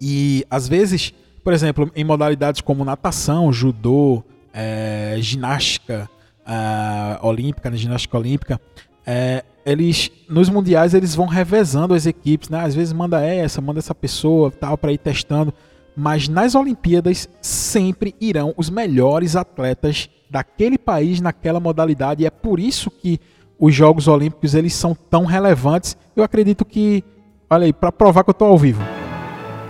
E 0.00 0.44
às 0.50 0.66
vezes 0.66 1.12
por 1.46 1.52
exemplo, 1.52 1.88
em 1.94 2.02
modalidades 2.02 2.60
como 2.60 2.84
natação, 2.84 3.52
judô, 3.52 4.24
é, 4.52 5.14
ginástica 5.20 6.10
é, 6.44 7.24
olímpica, 7.24 7.70
né, 7.70 7.76
ginástica 7.76 8.18
olímpica, 8.18 8.60
é, 9.06 9.44
eles 9.64 10.10
nos 10.28 10.48
mundiais 10.48 10.92
eles 10.92 11.14
vão 11.14 11.26
revezando 11.26 11.94
as 11.94 12.04
equipes, 12.04 12.48
né? 12.48 12.64
Às 12.64 12.74
vezes 12.74 12.92
manda 12.92 13.24
essa, 13.24 13.60
manda 13.60 13.78
essa 13.78 13.94
pessoa, 13.94 14.50
tal, 14.50 14.76
para 14.76 14.92
ir 14.92 14.98
testando, 14.98 15.54
mas 15.96 16.28
nas 16.28 16.54
Olimpíadas 16.54 17.28
sempre 17.40 18.14
irão 18.20 18.52
os 18.56 18.68
melhores 18.68 19.34
atletas 19.34 20.10
daquele 20.30 20.76
país 20.76 21.20
naquela 21.20 21.58
modalidade 21.58 22.22
e 22.22 22.26
é 22.26 22.30
por 22.30 22.60
isso 22.60 22.90
que 22.90 23.18
os 23.58 23.74
Jogos 23.74 24.06
Olímpicos 24.06 24.54
eles 24.54 24.74
são 24.74 24.94
tão 24.94 25.24
relevantes. 25.24 25.96
Eu 26.14 26.22
acredito 26.22 26.64
que, 26.64 27.02
olha 27.48 27.64
aí, 27.64 27.72
para 27.72 27.90
provar 27.90 28.22
que 28.22 28.30
eu 28.30 28.32
estou 28.32 28.48
ao 28.48 28.58
vivo. 28.58 28.82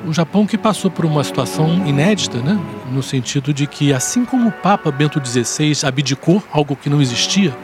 O 0.05 0.13
Japão 0.13 0.47
que 0.47 0.59
passou 0.59 0.91
por 0.91 1.05
uma 1.05 1.23
situação 1.23 1.87
inédita, 1.87 2.39
né? 2.39 2.59
No 2.93 3.03
sentido 3.03 3.53
de 3.53 3.67
que 3.67 3.93
assim 3.93 4.25
como 4.25 4.49
o 4.49 4.53
Papa 4.53 4.91
Bento 4.91 5.25
XVI 5.25 5.87
abdicou, 5.87 6.43
algo 6.53 6.77
que 6.77 6.91
não 6.91 7.01
existia, 7.01 7.57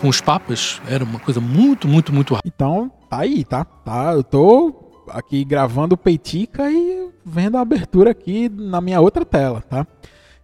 com 0.00 0.08
os 0.08 0.20
papas, 0.20 0.80
era 0.86 1.04
uma 1.04 1.18
coisa 1.18 1.40
muito, 1.40 1.88
muito, 1.88 2.12
muito 2.12 2.34
rápida. 2.34 2.52
Então, 2.54 2.90
tá 3.08 3.18
aí, 3.18 3.44
tá? 3.44 3.64
tá 3.64 4.12
eu 4.12 4.22
tô 4.22 4.83
aqui 5.08 5.44
gravando 5.44 5.94
o 5.94 5.98
Peitica 5.98 6.70
e 6.70 7.10
vendo 7.24 7.56
a 7.56 7.60
abertura 7.60 8.10
aqui 8.10 8.48
na 8.48 8.80
minha 8.80 9.00
outra 9.00 9.24
tela, 9.24 9.60
tá? 9.62 9.86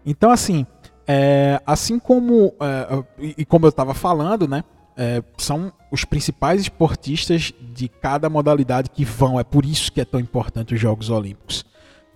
Então, 0.04 0.30
assim, 0.30 0.66
é, 1.06 1.60
assim 1.66 1.98
como 1.98 2.54
é, 2.60 3.04
e 3.36 3.44
como 3.44 3.66
eu 3.66 3.70
estava 3.70 3.94
falando, 3.94 4.46
né? 4.46 4.64
É, 4.96 5.22
são 5.38 5.72
os 5.90 6.04
principais 6.04 6.60
esportistas 6.60 7.52
de 7.72 7.88
cada 7.88 8.28
modalidade 8.28 8.90
que 8.90 9.04
vão. 9.04 9.40
É 9.40 9.44
por 9.44 9.64
isso 9.64 9.90
que 9.90 10.00
é 10.00 10.04
tão 10.04 10.20
importante 10.20 10.74
os 10.74 10.80
Jogos 10.80 11.10
Olímpicos. 11.10 11.64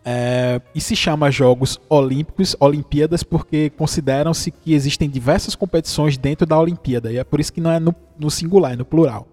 É, 0.04 0.60
e 0.74 0.80
se 0.80 0.94
chama 0.94 1.30
Jogos 1.30 1.80
Olímpicos, 1.88 2.54
Olimpíadas, 2.60 3.22
porque 3.22 3.70
consideram-se 3.70 4.50
que 4.50 4.74
existem 4.74 5.08
diversas 5.08 5.54
competições 5.54 6.18
dentro 6.18 6.46
da 6.46 6.58
Olimpíada. 6.58 7.10
E 7.10 7.16
é 7.16 7.24
por 7.24 7.40
isso 7.40 7.52
que 7.52 7.60
não 7.60 7.70
é 7.70 7.80
no, 7.80 7.94
no 8.18 8.30
singular, 8.30 8.74
é 8.74 8.76
no 8.76 8.84
plural. 8.84 9.26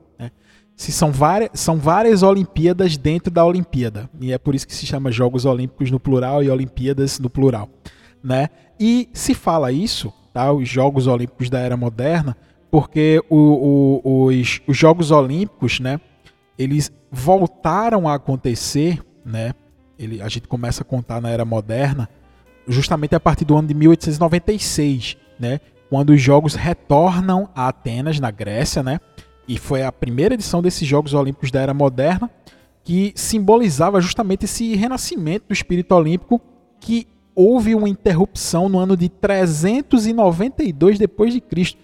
Se 0.81 0.91
são, 0.91 1.11
várias, 1.11 1.51
são 1.53 1.77
várias 1.77 2.23
Olimpíadas 2.23 2.97
dentro 2.97 3.31
da 3.31 3.45
Olimpíada. 3.45 4.09
E 4.19 4.33
é 4.33 4.39
por 4.39 4.55
isso 4.55 4.65
que 4.65 4.73
se 4.73 4.87
chama 4.87 5.11
Jogos 5.11 5.45
Olímpicos 5.45 5.91
no 5.91 5.99
plural 5.99 6.41
e 6.41 6.49
Olimpíadas 6.49 7.19
no 7.19 7.29
plural. 7.29 7.69
Né? 8.23 8.49
E 8.79 9.07
se 9.13 9.35
fala 9.35 9.71
isso, 9.71 10.11
tá? 10.33 10.51
os 10.51 10.67
Jogos 10.67 11.05
Olímpicos 11.05 11.51
da 11.51 11.59
Era 11.59 11.77
Moderna, 11.77 12.35
porque 12.71 13.23
o, 13.29 14.01
o, 14.03 14.25
os, 14.25 14.59
os 14.65 14.75
Jogos 14.75 15.11
Olímpicos, 15.11 15.79
né, 15.79 16.01
eles 16.57 16.91
voltaram 17.11 18.07
a 18.07 18.15
acontecer, 18.15 19.03
né, 19.23 19.53
ele, 19.99 20.19
a 20.19 20.29
gente 20.29 20.47
começa 20.47 20.81
a 20.81 20.85
contar 20.85 21.21
na 21.21 21.29
Era 21.29 21.45
Moderna, 21.45 22.09
justamente 22.67 23.13
a 23.13 23.19
partir 23.19 23.45
do 23.45 23.55
ano 23.55 23.67
de 23.67 23.75
1896, 23.75 25.15
né, 25.39 25.59
quando 25.91 26.09
os 26.09 26.19
Jogos 26.19 26.55
retornam 26.55 27.47
a 27.53 27.67
Atenas, 27.67 28.19
na 28.19 28.31
Grécia, 28.31 28.81
né, 28.81 28.99
e 29.51 29.57
foi 29.57 29.83
a 29.83 29.91
primeira 29.91 30.33
edição 30.33 30.61
desses 30.61 30.87
Jogos 30.87 31.13
Olímpicos 31.13 31.51
da 31.51 31.59
Era 31.59 31.73
Moderna, 31.73 32.31
que 32.85 33.11
simbolizava 33.17 33.99
justamente 33.99 34.45
esse 34.45 34.75
renascimento 34.75 35.47
do 35.49 35.53
espírito 35.53 35.93
olímpico 35.93 36.39
que 36.79 37.05
houve 37.35 37.75
uma 37.75 37.89
interrupção 37.89 38.69
no 38.69 38.79
ano 38.79 38.95
de 38.95 39.09
392 39.09 40.97
depois 40.97 41.33
de 41.33 41.41
Cristo. 41.41 41.77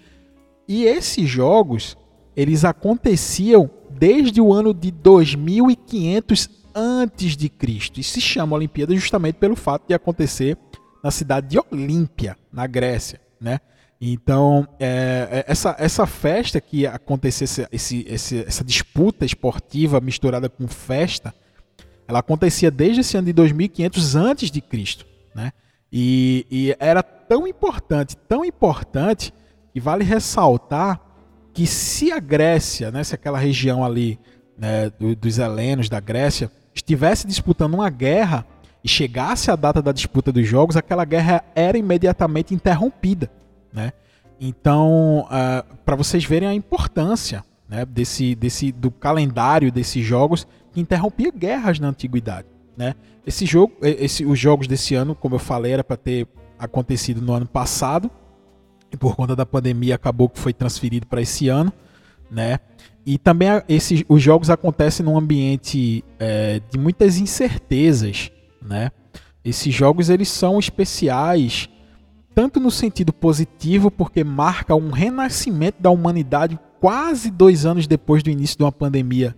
E 0.65 0.85
esses 0.85 1.27
jogos, 1.27 1.97
eles 2.37 2.63
aconteciam 2.63 3.69
desde 3.89 4.39
o 4.39 4.53
ano 4.53 4.73
de 4.73 4.89
2500 4.89 6.49
antes 6.73 7.35
de 7.35 7.49
Cristo. 7.49 7.99
E 7.99 8.03
se 8.03 8.21
chama 8.21 8.55
Olimpíada 8.55 8.95
justamente 8.95 9.35
pelo 9.35 9.57
fato 9.57 9.89
de 9.89 9.93
acontecer 9.93 10.57
na 11.03 11.11
cidade 11.11 11.49
de 11.49 11.59
Olímpia, 11.69 12.37
na 12.49 12.65
Grécia, 12.65 13.19
né? 13.41 13.59
Então, 13.99 14.67
é, 14.79 15.45
é 15.47 15.51
essa, 15.51 15.75
essa 15.79 16.05
festa 16.05 16.61
que 16.61 16.85
acontecesse, 16.85 17.67
esse, 17.71 18.05
esse, 18.07 18.39
essa 18.45 18.63
disputa 18.63 19.25
esportiva 19.25 19.99
misturada 19.99 20.47
com 20.47 20.67
festa, 20.67 21.33
ela 22.07 22.19
acontecia 22.19 22.69
desde 22.69 23.01
esse 23.01 23.17
ano 23.17 23.25
de 23.25 23.33
2500 23.33 24.15
antes 24.15 24.51
de 24.51 24.61
Cristo, 24.61 25.05
né? 25.35 25.51
E, 25.91 26.45
e 26.49 26.75
era 26.79 27.01
tão 27.01 27.47
importante, 27.47 28.15
tão 28.27 28.45
importante 28.45 29.33
e 29.73 29.79
vale 29.79 30.03
ressaltar 30.03 31.01
que 31.53 31.65
se 31.65 32.11
a 32.11 32.19
Grécia, 32.19 32.91
né, 32.91 33.03
se 33.03 33.15
aquela 33.15 33.39
região 33.39 33.83
ali 33.83 34.19
né, 34.57 34.91
dos 35.19 35.37
helenos 35.39 35.89
da 35.89 35.99
Grécia 35.99 36.51
estivesse 36.73 37.25
disputando 37.25 37.73
uma 37.73 37.89
guerra 37.89 38.45
e 38.83 38.87
chegasse 38.87 39.49
a 39.49 39.55
data 39.55 39.81
da 39.81 39.91
disputa 39.91 40.31
dos 40.31 40.47
jogos, 40.47 40.77
aquela 40.77 41.03
guerra 41.03 41.43
era 41.55 41.77
imediatamente 41.77 42.53
interrompida, 42.53 43.31
né? 43.77 43.93
Então, 44.41 45.19
uh, 45.21 45.27
ah, 45.29 45.65
para 45.85 45.95
vocês 45.95 46.25
verem 46.25 46.49
a 46.49 46.53
importância 46.53 47.43
né, 47.69 47.85
desse, 47.85 48.33
desse, 48.33 48.71
do 48.71 48.89
calendário 48.89 49.71
desses 49.71 50.03
jogos 50.03 50.47
que 50.71 50.81
interrompia 50.81 51.31
guerras 51.31 51.79
na 51.79 51.89
antiguidade, 51.89 52.47
né? 52.75 52.95
Esse 53.25 53.45
jogo, 53.45 53.73
esse, 53.81 54.25
os 54.25 54.39
jogos 54.39 54.67
desse 54.67 54.95
ano, 54.95 55.13
como 55.13 55.35
eu 55.35 55.39
falei, 55.39 55.73
era 55.73 55.83
para 55.83 55.97
ter 55.97 56.27
acontecido 56.57 57.21
no 57.21 57.33
ano 57.33 57.45
passado, 57.45 58.09
e 58.91 58.97
por 58.97 59.15
conta 59.15 59.35
da 59.35 59.45
pandemia 59.45 59.95
acabou 59.95 60.29
que 60.29 60.39
foi 60.39 60.53
transferido 60.53 61.05
para 61.05 61.21
esse 61.21 61.49
ano, 61.49 61.71
né? 62.31 62.59
E 63.05 63.17
também 63.17 63.49
os 64.07 64.21
jogos 64.21 64.49
acontecem 64.49 65.05
num 65.05 65.17
ambiente 65.17 66.03
é, 66.19 66.61
de 66.71 66.77
muitas 66.77 67.17
incertezas, 67.17 68.31
né? 68.61 68.91
Esses 69.43 69.73
jogos 69.73 70.09
eles 70.09 70.29
são 70.29 70.57
especiais 70.57 71.69
tanto 72.37 72.59
no 72.59 72.69
sentido 72.69 73.11
positivo 73.11 73.89
porque 73.89 74.23
marca 74.23 74.75
um 74.75 74.91
renascimento 74.91 75.81
da 75.81 75.89
humanidade 75.89 76.59
quase 76.79 77.31
dois 77.31 77.65
anos 77.65 77.87
depois 77.87 78.21
do 78.21 78.29
início 78.29 78.55
de 78.55 78.63
uma 78.63 78.71
pandemia 78.71 79.35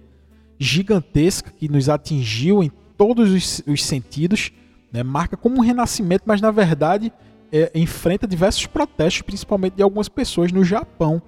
gigantesca 0.60 1.50
que 1.50 1.70
nos 1.70 1.88
atingiu 1.88 2.62
em 2.62 2.70
todos 2.98 3.32
os, 3.32 3.64
os 3.66 3.86
sentidos, 3.86 4.52
né? 4.92 5.02
Marca 5.02 5.38
como 5.38 5.56
um 5.56 5.62
renascimento, 5.62 6.26
mas 6.26 6.42
na 6.42 6.52
verdade 6.52 7.10
é, 7.54 7.72
enfrenta 7.74 8.28
diversos 8.28 8.66
protestos, 8.66 9.22
principalmente 9.22 9.76
de 9.76 9.82
algumas 9.82 10.10
pessoas 10.10 10.52
no 10.52 10.66
Japão, 10.66 11.22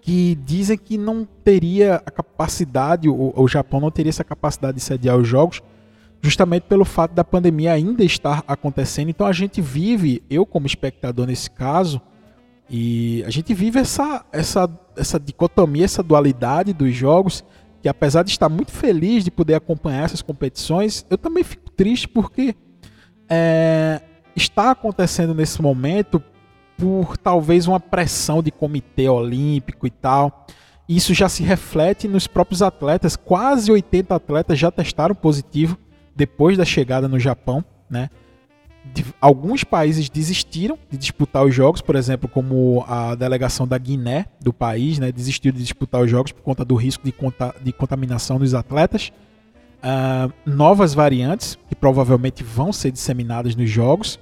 que 0.00 0.36
dizem 0.44 0.78
que 0.78 0.96
não 0.96 1.26
teria 1.42 1.96
a 2.06 2.10
capacidade, 2.12 3.08
o, 3.08 3.32
o 3.34 3.48
Japão 3.48 3.80
não 3.80 3.90
teria 3.90 4.10
essa 4.10 4.22
capacidade 4.22 4.76
de 4.76 4.84
sediar 4.84 5.16
os 5.16 5.26
jogos, 5.26 5.60
justamente 6.20 6.64
pelo 6.64 6.84
fato 6.84 7.14
da 7.14 7.24
pandemia 7.24 7.72
ainda 7.72 8.04
estar 8.04 8.42
acontecendo. 8.46 9.08
Então 9.10 9.26
a 9.26 9.32
gente 9.32 9.60
vive, 9.60 10.22
eu 10.28 10.44
como 10.44 10.66
espectador 10.66 11.26
nesse 11.26 11.50
caso, 11.50 12.00
e 12.70 13.22
a 13.24 13.30
gente 13.30 13.54
vive 13.54 13.78
essa, 13.78 14.24
essa, 14.30 14.68
essa 14.96 15.18
dicotomia, 15.18 15.84
essa 15.84 16.02
dualidade 16.02 16.72
dos 16.72 16.94
jogos, 16.94 17.44
que 17.80 17.88
apesar 17.88 18.22
de 18.22 18.30
estar 18.30 18.48
muito 18.48 18.72
feliz 18.72 19.24
de 19.24 19.30
poder 19.30 19.54
acompanhar 19.54 20.04
essas 20.04 20.20
competições, 20.20 21.06
eu 21.08 21.16
também 21.16 21.44
fico 21.44 21.70
triste 21.70 22.06
porque 22.08 22.54
é, 23.28 24.02
está 24.34 24.72
acontecendo 24.72 25.34
nesse 25.34 25.62
momento 25.62 26.22
por 26.76 27.16
talvez 27.16 27.66
uma 27.66 27.80
pressão 27.80 28.42
de 28.42 28.50
comitê 28.50 29.08
olímpico 29.08 29.86
e 29.86 29.90
tal. 29.90 30.46
Isso 30.88 31.14
já 31.14 31.28
se 31.28 31.42
reflete 31.42 32.08
nos 32.08 32.26
próprios 32.26 32.62
atletas. 32.62 33.16
Quase 33.16 33.70
80 33.70 34.14
atletas 34.14 34.58
já 34.58 34.70
testaram 34.70 35.14
positivo 35.14 35.78
depois 36.18 36.58
da 36.58 36.64
chegada 36.64 37.06
no 37.06 37.20
Japão, 37.20 37.64
né? 37.88 38.10
alguns 39.20 39.62
países 39.62 40.08
desistiram 40.10 40.76
de 40.90 40.96
disputar 40.96 41.44
os 41.44 41.54
jogos, 41.54 41.80
por 41.80 41.94
exemplo, 41.94 42.28
como 42.28 42.84
a 42.88 43.14
delegação 43.14 43.68
da 43.68 43.78
Guiné 43.78 44.26
do 44.40 44.52
país, 44.52 44.98
né, 44.98 45.12
desistiu 45.12 45.52
de 45.52 45.58
disputar 45.58 46.02
os 46.02 46.10
jogos 46.10 46.32
por 46.32 46.42
conta 46.42 46.64
do 46.64 46.74
risco 46.74 47.04
de, 47.04 47.12
conta, 47.12 47.54
de 47.62 47.72
contaminação 47.72 48.38
dos 48.38 48.52
atletas. 48.52 49.12
Uh, 49.78 50.32
novas 50.44 50.92
variantes 50.92 51.56
que 51.68 51.74
provavelmente 51.74 52.42
vão 52.42 52.72
ser 52.72 52.90
disseminadas 52.90 53.54
nos 53.54 53.70
jogos. 53.70 54.18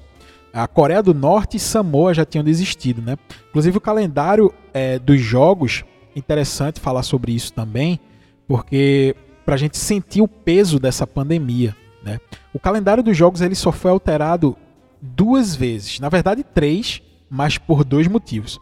A 0.52 0.66
Coreia 0.66 1.02
do 1.02 1.14
Norte 1.14 1.56
e 1.56 1.60
Samoa 1.60 2.12
já 2.12 2.26
tinham 2.26 2.44
desistido, 2.44 3.00
né? 3.00 3.16
Inclusive 3.48 3.78
o 3.78 3.80
calendário 3.80 4.52
é, 4.74 4.98
dos 4.98 5.20
jogos, 5.20 5.82
interessante 6.14 6.78
falar 6.78 7.02
sobre 7.02 7.32
isso 7.32 7.54
também, 7.54 7.98
porque 8.46 9.16
para 9.46 9.54
a 9.54 9.58
gente 9.58 9.78
sentir 9.78 10.20
o 10.20 10.28
peso 10.28 10.80
dessa 10.80 11.06
pandemia, 11.06 11.74
né? 12.06 12.18
O 12.54 12.58
calendário 12.58 13.02
dos 13.02 13.16
jogos 13.16 13.42
ele 13.42 13.54
só 13.54 13.70
foi 13.70 13.90
alterado 13.90 14.56
duas 15.02 15.54
vezes, 15.54 16.00
na 16.00 16.08
verdade 16.08 16.42
três, 16.42 17.02
mas 17.28 17.58
por 17.58 17.84
dois 17.84 18.06
motivos. 18.06 18.58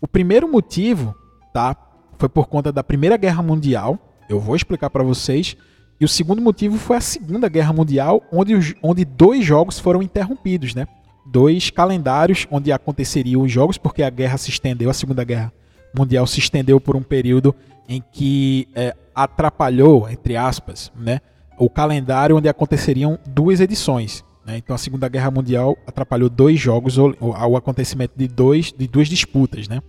O 0.00 0.06
primeiro 0.06 0.50
motivo, 0.50 1.14
tá, 1.54 1.76
foi 2.18 2.28
por 2.28 2.46
conta 2.46 2.70
da 2.70 2.84
Primeira 2.84 3.16
Guerra 3.16 3.42
Mundial. 3.42 3.98
Eu 4.28 4.40
vou 4.40 4.56
explicar 4.56 4.90
para 4.90 5.02
vocês. 5.02 5.56
E 6.00 6.04
o 6.04 6.08
segundo 6.08 6.40
motivo 6.42 6.76
foi 6.76 6.96
a 6.96 7.00
Segunda 7.00 7.48
Guerra 7.48 7.72
Mundial, 7.72 8.22
onde, 8.32 8.76
onde 8.82 9.04
dois 9.04 9.44
jogos 9.44 9.78
foram 9.78 10.02
interrompidos, 10.02 10.74
né? 10.74 10.86
dois 11.30 11.70
calendários 11.70 12.46
onde 12.50 12.72
aconteceriam 12.72 13.42
os 13.42 13.52
jogos, 13.52 13.78
porque 13.78 14.02
a 14.02 14.10
guerra 14.10 14.36
se 14.36 14.50
estendeu, 14.50 14.90
a 14.90 14.94
Segunda 14.94 15.22
Guerra 15.22 15.52
Mundial 15.96 16.26
se 16.26 16.40
estendeu 16.40 16.80
por 16.80 16.96
um 16.96 17.02
período 17.02 17.54
em 17.88 18.02
que 18.12 18.68
é, 18.74 18.94
atrapalhou, 19.14 20.08
entre 20.08 20.36
aspas, 20.36 20.92
né, 20.96 21.20
o 21.60 21.68
calendário 21.68 22.36
onde 22.36 22.48
aconteceriam 22.48 23.18
duas 23.26 23.60
edições. 23.60 24.24
Né? 24.46 24.56
Então 24.56 24.74
a 24.74 24.78
Segunda 24.78 25.08
Guerra 25.08 25.30
Mundial 25.30 25.76
atrapalhou 25.86 26.30
dois 26.30 26.58
jogos, 26.58 26.96
o, 26.96 27.14
o 27.20 27.56
acontecimento 27.56 28.14
de, 28.16 28.26
dois, 28.26 28.72
de 28.72 28.88
duas 28.88 29.08
disputas. 29.08 29.68
Né? 29.68 29.82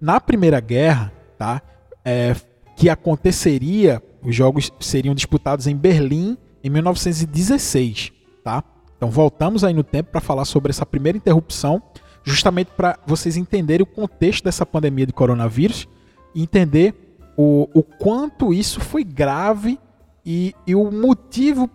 Na 0.00 0.20
Primeira 0.20 0.58
Guerra, 0.58 1.12
tá, 1.38 1.62
é, 2.04 2.34
que 2.76 2.90
aconteceria, 2.90 4.02
os 4.22 4.34
jogos 4.34 4.72
seriam 4.80 5.14
disputados 5.14 5.68
em 5.68 5.76
Berlim 5.76 6.36
em 6.64 6.68
1916. 6.68 8.12
Tá? 8.42 8.64
Então 8.96 9.08
voltamos 9.08 9.62
aí 9.62 9.72
no 9.72 9.84
tempo 9.84 10.10
para 10.10 10.20
falar 10.20 10.44
sobre 10.44 10.70
essa 10.70 10.84
primeira 10.84 11.16
interrupção, 11.16 11.80
justamente 12.24 12.72
para 12.76 12.98
vocês 13.06 13.36
entenderem 13.36 13.84
o 13.84 13.86
contexto 13.86 14.42
dessa 14.42 14.66
pandemia 14.66 15.06
de 15.06 15.12
coronavírus 15.12 15.86
e 16.34 16.42
entender 16.42 16.92
o, 17.36 17.68
o 17.72 17.84
quanto 17.84 18.52
isso 18.52 18.80
foi 18.80 19.04
grave 19.04 19.78
e, 20.24 20.54
e 20.66 20.74
o 20.74 20.90
motivo 20.90 21.68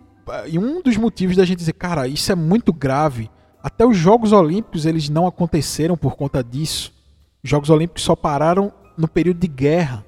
e 0.46 0.58
um 0.58 0.80
dos 0.82 0.96
motivos 0.96 1.36
da 1.36 1.44
gente 1.44 1.58
dizer, 1.58 1.72
cara, 1.72 2.06
isso 2.06 2.30
é 2.30 2.34
muito 2.34 2.72
grave. 2.72 3.30
Até 3.62 3.84
os 3.84 3.96
Jogos 3.96 4.32
Olímpicos 4.32 4.86
eles 4.86 5.08
não 5.08 5.26
aconteceram 5.26 5.96
por 5.96 6.16
conta 6.16 6.42
disso. 6.42 6.92
Os 7.42 7.50
Jogos 7.50 7.70
Olímpicos 7.70 8.02
só 8.02 8.14
pararam 8.14 8.72
no 8.96 9.08
período 9.08 9.40
de 9.40 9.48
guerra. 9.48 10.04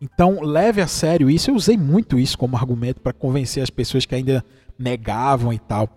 Então, 0.00 0.42
leve 0.42 0.80
a 0.80 0.86
sério 0.86 1.30
isso. 1.30 1.50
Eu 1.50 1.54
usei 1.54 1.76
muito 1.76 2.18
isso 2.18 2.36
como 2.36 2.56
argumento 2.56 3.00
para 3.00 3.12
convencer 3.12 3.62
as 3.62 3.70
pessoas 3.70 4.04
que 4.04 4.14
ainda 4.14 4.44
negavam 4.78 5.52
e 5.52 5.58
tal. 5.58 5.88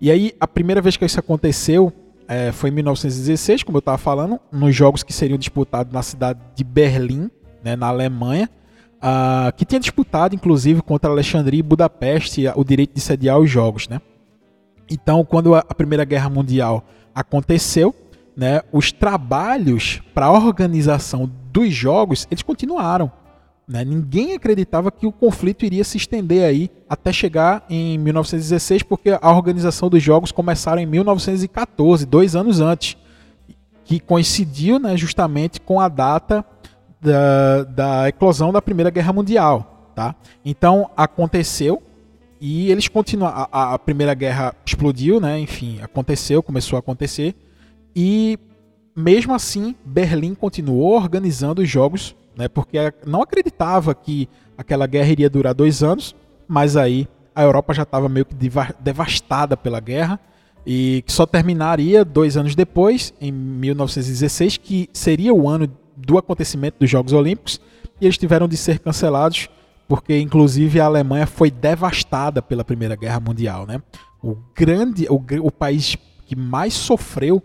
E 0.00 0.10
aí, 0.10 0.32
a 0.38 0.46
primeira 0.46 0.80
vez 0.80 0.96
que 0.96 1.04
isso 1.04 1.18
aconteceu 1.18 1.92
é, 2.28 2.52
foi 2.52 2.70
em 2.70 2.74
1916, 2.74 3.62
como 3.62 3.78
eu 3.78 3.80
estava 3.80 3.98
falando, 3.98 4.38
nos 4.52 4.74
jogos 4.74 5.02
que 5.02 5.12
seriam 5.12 5.38
disputados 5.38 5.92
na 5.92 6.02
cidade 6.02 6.40
de 6.54 6.64
Berlim, 6.64 7.30
né, 7.64 7.76
na 7.76 7.88
Alemanha, 7.88 8.48
uh, 8.96 9.52
que 9.56 9.64
tinha 9.64 9.80
disputado, 9.80 10.34
inclusive, 10.34 10.82
contra 10.82 11.10
Alexandria 11.10 11.60
e 11.60 11.62
Budapeste 11.62 12.44
o 12.54 12.64
direito 12.64 12.94
de 12.94 13.00
sediar 13.00 13.38
os 13.38 13.50
jogos. 13.50 13.88
Né? 13.88 14.00
Então, 14.90 15.24
quando 15.24 15.54
a 15.54 15.62
Primeira 15.62 16.04
Guerra 16.04 16.28
Mundial 16.28 16.84
aconteceu, 17.14 17.94
né, 18.36 18.60
os 18.70 18.92
trabalhos 18.92 20.02
para 20.12 20.26
a 20.26 20.32
organização 20.32 21.30
dos 21.50 21.72
jogos 21.72 22.28
eles 22.30 22.42
continuaram. 22.42 23.10
Né? 23.66 23.84
Ninguém 23.84 24.34
acreditava 24.34 24.92
que 24.92 25.06
o 25.06 25.12
conflito 25.12 25.64
iria 25.64 25.82
se 25.82 25.96
estender 25.96 26.44
aí 26.44 26.70
até 26.88 27.12
chegar 27.12 27.64
em 27.68 27.98
1916, 27.98 28.82
porque 28.82 29.18
a 29.20 29.32
organização 29.32 29.88
dos 29.88 30.02
jogos 30.02 30.30
começaram 30.30 30.80
em 30.80 30.86
1914, 30.86 32.06
dois 32.06 32.36
anos 32.36 32.60
antes, 32.60 32.96
que 33.84 33.98
coincidiu 33.98 34.78
né, 34.78 34.96
justamente 34.96 35.60
com 35.60 35.80
a 35.80 35.88
data 35.88 36.44
da, 37.00 37.64
da 37.64 38.08
eclosão 38.08 38.52
da 38.52 38.62
Primeira 38.62 38.90
Guerra 38.90 39.12
Mundial. 39.12 39.92
Tá? 39.94 40.14
Então 40.44 40.90
aconteceu 40.96 41.82
e 42.40 42.70
eles 42.70 42.88
continuaram. 42.88 43.48
A, 43.50 43.74
a, 43.74 43.78
Primeira 43.78 44.14
Guerra 44.14 44.54
explodiu, 44.64 45.20
né? 45.20 45.38
enfim, 45.38 45.80
aconteceu, 45.82 46.42
começou 46.42 46.76
a 46.76 46.80
acontecer. 46.80 47.34
E 47.94 48.38
mesmo 48.94 49.34
assim, 49.34 49.74
Berlim 49.84 50.34
continuou 50.34 50.96
organizando 50.96 51.62
os 51.62 51.68
jogos 51.68 52.14
né? 52.36 52.48
Porque 52.48 52.78
não 53.06 53.22
acreditava 53.22 53.94
que 53.94 54.28
aquela 54.58 54.86
guerra 54.86 55.08
iria 55.08 55.30
durar 55.30 55.54
dois 55.54 55.82
anos, 55.82 56.14
mas 56.46 56.76
aí 56.76 57.08
a 57.34 57.42
Europa 57.42 57.72
já 57.72 57.82
estava 57.82 58.08
meio 58.08 58.26
que 58.26 58.36
devastada 58.80 59.56
pela 59.56 59.80
guerra 59.80 60.20
e 60.66 61.02
que 61.06 61.12
só 61.12 61.24
terminaria 61.24 62.04
dois 62.04 62.36
anos 62.36 62.54
depois, 62.54 63.14
em 63.20 63.32
1916, 63.32 64.58
que 64.58 64.90
seria 64.92 65.32
o 65.32 65.48
ano 65.48 65.68
do 65.96 66.18
acontecimento 66.18 66.76
dos 66.80 66.90
Jogos 66.90 67.12
Olímpicos, 67.12 67.60
e 68.00 68.04
eles 68.04 68.18
tiveram 68.18 68.46
de 68.46 68.56
ser 68.56 68.78
cancelados 68.78 69.48
porque 69.88 70.18
inclusive 70.18 70.80
a 70.80 70.86
Alemanha 70.86 71.26
foi 71.26 71.50
devastada 71.50 72.42
pela 72.42 72.64
Primeira 72.64 72.96
Guerra 72.96 73.20
Mundial, 73.20 73.66
né? 73.66 73.80
O 74.22 74.36
grande, 74.54 75.06
o, 75.08 75.22
o 75.42 75.52
país 75.52 75.96
que 76.26 76.34
mais 76.34 76.74
sofreu 76.74 77.42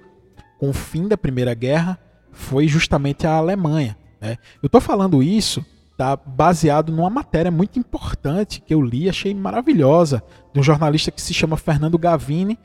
com 0.59 0.69
o 0.69 0.73
fim 0.73 1.07
da 1.07 1.17
Primeira 1.17 1.53
Guerra 1.53 1.99
foi 2.31 2.67
justamente 2.67 3.27
a 3.27 3.35
Alemanha. 3.35 3.95
Né? 4.19 4.37
Eu 4.61 4.67
estou 4.67 4.81
falando 4.81 5.21
isso 5.21 5.63
tá, 5.95 6.15
baseado 6.15 6.91
numa 6.91 7.09
matéria 7.09 7.51
muito 7.51 7.77
importante 7.77 8.61
que 8.61 8.73
eu 8.73 8.81
li, 8.81 9.07
achei 9.07 9.33
maravilhosa, 9.35 10.23
de 10.51 10.59
um 10.59 10.63
jornalista 10.63 11.11
que 11.11 11.21
se 11.21 11.33
chama 11.33 11.57
Fernando 11.57 11.97
Gavini, 11.97 12.57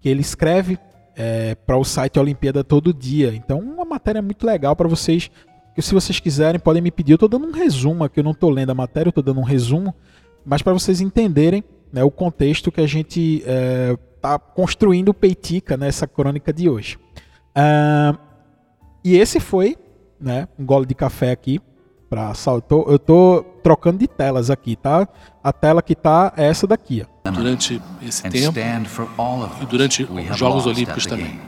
que 0.00 0.08
ele 0.08 0.20
escreve 0.20 0.78
é, 1.16 1.54
para 1.54 1.76
o 1.76 1.84
site 1.84 2.18
Olimpíada 2.18 2.62
Todo 2.64 2.92
Dia. 2.92 3.34
Então, 3.34 3.58
uma 3.58 3.84
matéria 3.84 4.22
muito 4.22 4.46
legal 4.46 4.74
para 4.74 4.88
vocês, 4.88 5.30
que 5.74 5.82
se 5.82 5.94
vocês 5.94 6.20
quiserem 6.20 6.60
podem 6.60 6.82
me 6.82 6.90
pedir. 6.90 7.12
Eu 7.12 7.16
estou 7.16 7.28
dando 7.28 7.46
um 7.46 7.52
resumo 7.52 8.04
aqui, 8.04 8.20
eu 8.20 8.24
não 8.24 8.32
estou 8.32 8.50
lendo 8.50 8.70
a 8.70 8.74
matéria, 8.74 9.08
eu 9.08 9.10
estou 9.10 9.24
dando 9.24 9.40
um 9.40 9.44
resumo, 9.44 9.94
mas 10.44 10.62
para 10.62 10.72
vocês 10.72 11.00
entenderem 11.00 11.62
né, 11.92 12.02
o 12.02 12.10
contexto 12.10 12.72
que 12.72 12.80
a 12.80 12.86
gente 12.86 13.38
está 13.38 13.50
é, 13.50 13.96
tá 14.20 14.38
construindo 14.38 15.10
o 15.10 15.14
Peitica 15.14 15.76
nessa 15.76 16.06
crônica 16.06 16.52
de 16.52 16.68
hoje. 16.68 16.98
Uh, 17.56 18.18
e 19.04 19.16
esse 19.16 19.38
foi 19.38 19.76
né? 20.22 20.48
Um 20.58 20.64
gole 20.64 20.86
de 20.86 20.94
café 20.94 21.32
aqui 21.32 21.60
para 22.12 22.34
saltou. 22.34 22.84
Eu 22.90 22.98
tô 22.98 23.42
trocando 23.62 23.96
de 23.96 24.06
telas 24.06 24.50
aqui, 24.50 24.76
tá? 24.76 25.08
A 25.42 25.50
tela 25.50 25.80
que 25.80 25.94
tá 25.94 26.30
é 26.36 26.44
essa 26.44 26.66
daqui, 26.66 27.02
ó. 27.02 27.30
Durante 27.30 27.80
esse 28.02 28.22
tempo 28.24 28.58
e 29.62 29.64
durante 29.64 30.02
os 30.02 30.36
Jogos 30.36 30.66
Olímpicos 30.66 31.06
também. 31.06 31.40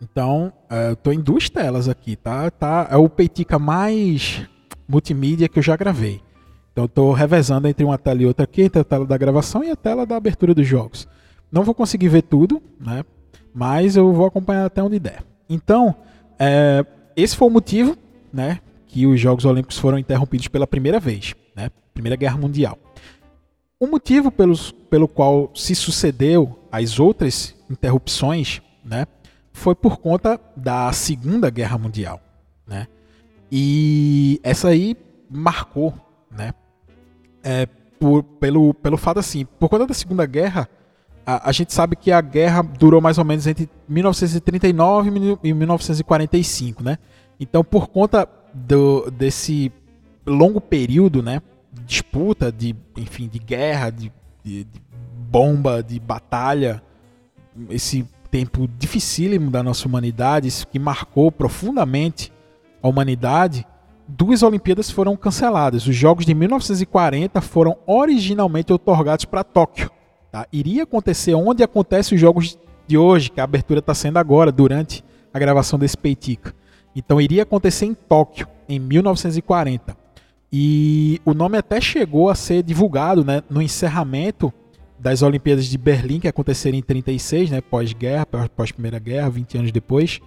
Então, 0.00 0.50
é, 0.70 0.90
eu 0.90 0.96
tô 0.96 1.12
em 1.12 1.20
duas 1.20 1.50
telas 1.50 1.86
aqui, 1.86 2.16
tá? 2.16 2.50
tá? 2.50 2.88
É 2.90 2.96
o 2.96 3.10
Peitica 3.10 3.58
mais 3.58 4.42
multimídia 4.88 5.50
que 5.50 5.58
eu 5.58 5.62
já 5.62 5.76
gravei. 5.76 6.22
Então 6.72 6.84
eu 6.84 6.88
tô 6.88 7.12
revezando 7.12 7.68
entre 7.68 7.84
uma 7.84 7.98
tela 7.98 8.22
e 8.22 8.26
outra 8.26 8.44
aqui, 8.44 8.62
entre 8.62 8.80
a 8.80 8.84
tela 8.84 9.04
da 9.04 9.18
gravação 9.18 9.62
e 9.62 9.70
a 9.70 9.76
tela 9.76 10.06
da 10.06 10.16
abertura 10.16 10.54
dos 10.54 10.66
jogos. 10.66 11.06
Não 11.52 11.62
vou 11.62 11.74
conseguir 11.74 12.08
ver 12.08 12.22
tudo, 12.22 12.62
né? 12.80 13.04
mas 13.54 13.96
eu 13.96 14.12
vou 14.12 14.26
acompanhar 14.26 14.64
até 14.64 14.82
onde 14.82 14.98
der. 14.98 15.22
Então, 15.48 15.94
é, 16.38 16.84
esse 17.16 17.36
foi 17.36 17.48
o 17.48 17.50
motivo 17.50 17.96
né, 18.32 18.60
que 18.86 19.06
os 19.06 19.20
Jogos 19.20 19.44
Olímpicos 19.44 19.78
foram 19.78 19.98
interrompidos 19.98 20.48
pela 20.48 20.66
primeira 20.66 20.98
vez, 20.98 21.34
né, 21.54 21.70
Primeira 21.92 22.16
Guerra 22.16 22.36
Mundial. 22.36 22.78
O 23.78 23.86
motivo 23.86 24.30
pelos, 24.30 24.72
pelo 24.72 25.06
qual 25.06 25.50
se 25.54 25.74
sucedeu 25.74 26.58
as 26.70 26.98
outras 26.98 27.54
interrupções 27.70 28.62
né, 28.84 29.06
foi 29.52 29.74
por 29.74 29.98
conta 29.98 30.40
da 30.56 30.92
Segunda 30.92 31.50
Guerra 31.50 31.78
Mundial. 31.78 32.20
Né, 32.66 32.86
e 33.50 34.40
essa 34.42 34.68
aí 34.68 34.96
marcou, 35.30 35.94
né, 36.30 36.52
é, 37.42 37.66
por, 37.98 38.22
pelo, 38.22 38.74
pelo 38.74 38.96
fato 38.96 39.18
assim, 39.20 39.44
por 39.44 39.68
conta 39.68 39.86
da 39.86 39.94
Segunda 39.94 40.26
Guerra, 40.26 40.68
a, 41.26 41.48
a, 41.48 41.52
gente 41.52 41.72
sabe 41.72 41.96
que 41.96 42.12
a 42.12 42.20
guerra 42.20 42.62
durou 42.62 43.00
mais 43.00 43.18
ou 43.18 43.24
menos 43.24 43.46
entre 43.46 43.68
1939 43.88 45.38
e 45.42 45.52
1945, 45.52 46.82
né? 46.82 46.98
Então, 47.38 47.64
por 47.64 47.88
conta 47.88 48.28
do, 48.52 49.10
desse 49.10 49.72
longo 50.26 50.60
período, 50.60 51.22
né, 51.22 51.42
disputa, 51.84 52.52
de, 52.52 52.74
enfim, 52.96 53.28
de 53.28 53.38
guerra, 53.38 53.90
de, 53.90 54.12
de, 54.42 54.64
de 54.64 54.82
bomba, 55.30 55.82
de 55.82 55.98
batalha, 55.98 56.82
esse 57.70 58.06
tempo 58.30 58.68
dificílimo 58.78 59.50
da 59.50 59.62
nossa 59.62 59.86
humanidade, 59.86 60.48
isso 60.48 60.66
que 60.66 60.78
marcou 60.78 61.30
profundamente 61.30 62.32
a 62.82 62.88
humanidade, 62.88 63.66
duas 64.06 64.42
Olimpíadas 64.42 64.90
foram 64.90 65.16
canceladas. 65.16 65.86
Os 65.86 65.94
Jogos 65.94 66.26
de 66.26 66.34
1940 66.34 67.40
foram 67.40 67.76
originalmente 67.86 68.72
otorgados 68.72 69.24
para 69.24 69.44
Tóquio. 69.44 69.90
Tá? 70.34 70.48
Iria 70.52 70.82
acontecer 70.82 71.32
onde 71.32 71.62
acontece 71.62 72.12
os 72.12 72.20
jogos 72.20 72.58
de 72.88 72.98
hoje, 72.98 73.30
que 73.30 73.40
a 73.40 73.44
abertura 73.44 73.78
está 73.78 73.94
sendo 73.94 74.16
agora, 74.16 74.50
durante 74.50 75.04
a 75.32 75.38
gravação 75.38 75.78
desse 75.78 75.96
Peitica. 75.96 76.52
Então 76.96 77.20
iria 77.20 77.44
acontecer 77.44 77.86
em 77.86 77.94
Tóquio, 77.94 78.48
em 78.68 78.80
1940. 78.80 79.96
E 80.52 81.20
o 81.24 81.34
nome 81.34 81.56
até 81.56 81.80
chegou 81.80 82.28
a 82.28 82.34
ser 82.34 82.64
divulgado 82.64 83.24
né, 83.24 83.44
no 83.48 83.62
encerramento 83.62 84.52
das 84.98 85.22
Olimpíadas 85.22 85.66
de 85.66 85.78
Berlim, 85.78 86.18
que 86.18 86.26
aconteceram 86.26 86.76
em 86.76 86.82
36, 86.82 87.52
né, 87.52 87.60
pós-guerra, 87.60 88.26
pós-primeira 88.56 88.98
guerra, 88.98 89.28
20 89.28 89.58
anos 89.58 89.70
depois. 89.70 90.20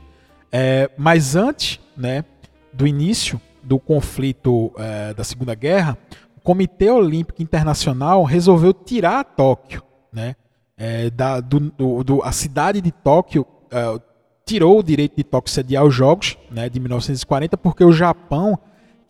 É, 0.49 0.89
mas 0.97 1.35
antes 1.35 1.81
né, 1.97 2.23
do 2.71 2.87
início 2.87 3.41
do 3.61 3.77
conflito 3.77 4.71
é, 4.77 5.13
da 5.13 5.25
Segunda 5.25 5.53
Guerra, 5.53 5.97
o 6.37 6.39
Comitê 6.39 6.89
Olímpico 6.89 7.43
Internacional 7.43 8.23
resolveu 8.23 8.71
tirar 8.71 9.25
Tóquio 9.25 9.85
né? 10.17 10.35
É, 10.75 11.09
da, 11.11 11.39
do, 11.39 11.59
do, 11.59 12.03
do, 12.03 12.23
a 12.23 12.31
cidade 12.31 12.81
de 12.81 12.91
Tóquio 12.91 13.43
uh, 13.43 14.01
tirou 14.45 14.79
o 14.79 14.83
direito 14.83 15.15
de 15.15 15.23
Tóquio 15.23 15.53
sediar 15.53 15.85
os 15.85 15.93
Jogos 15.93 16.37
né, 16.49 16.69
de 16.69 16.79
1940 16.79 17.57
porque 17.57 17.83
o 17.83 17.91
Japão 17.91 18.57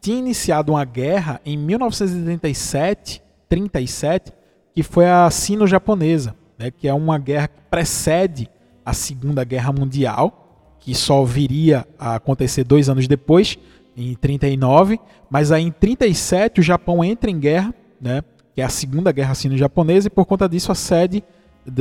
tinha 0.02 0.18
iniciado 0.18 0.74
uma 0.74 0.84
guerra 0.84 1.42
em 1.46 1.58
1937, 1.58 3.22
37, 3.50 4.34
que 4.74 4.84
foi 4.84 5.06
a 5.08 5.30
sino-japonesa, 5.30 6.36
né, 6.58 6.72
que 6.72 6.88
é 6.88 6.94
uma 6.94 7.18
guerra 7.18 7.48
que 7.48 7.62
precede 7.70 8.50
a 8.86 8.94
Segunda 8.94 9.44
Guerra 9.44 9.72
Mundial, 9.72 10.76
que 10.80 10.94
só 10.94 11.24
viria 11.24 11.86
a 12.00 12.16
acontecer 12.16 12.64
dois 12.64 12.90
anos 12.90 13.08
depois, 13.08 13.58
em 13.96 14.14
39, 14.14 15.00
mas 15.30 15.52
aí 15.52 15.64
em 15.64 15.72
37 15.72 16.60
o 16.60 16.64
Japão 16.64 17.04
entra 17.04 17.30
em 17.30 17.40
guerra, 17.40 17.74
né, 18.00 18.22
que 18.58 18.62
é 18.62 18.66
a 18.66 18.70
Segunda 18.70 19.12
Guerra 19.12 19.36
Sino-Japonesa, 19.36 20.08
e 20.08 20.10
por 20.10 20.26
conta 20.26 20.50
disso 20.50 20.72
a 20.72 20.76
sede 20.76 21.24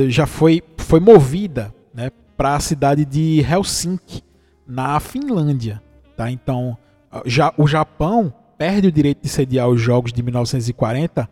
já 0.09 0.27
foi, 0.27 0.61
foi 0.77 0.99
movida 0.99 1.73
né, 1.91 2.11
para 2.37 2.53
a 2.53 2.59
cidade 2.59 3.03
de 3.03 3.39
Helsinki, 3.39 4.21
na 4.67 4.99
Finlândia. 4.99 5.81
Tá? 6.15 6.29
Então, 6.29 6.77
já, 7.25 7.51
o 7.57 7.65
Japão 7.65 8.31
perde 8.59 8.89
o 8.89 8.91
direito 8.91 9.23
de 9.23 9.27
sediar 9.27 9.67
os 9.67 9.81
Jogos 9.81 10.13
de 10.13 10.21
1940 10.21 11.27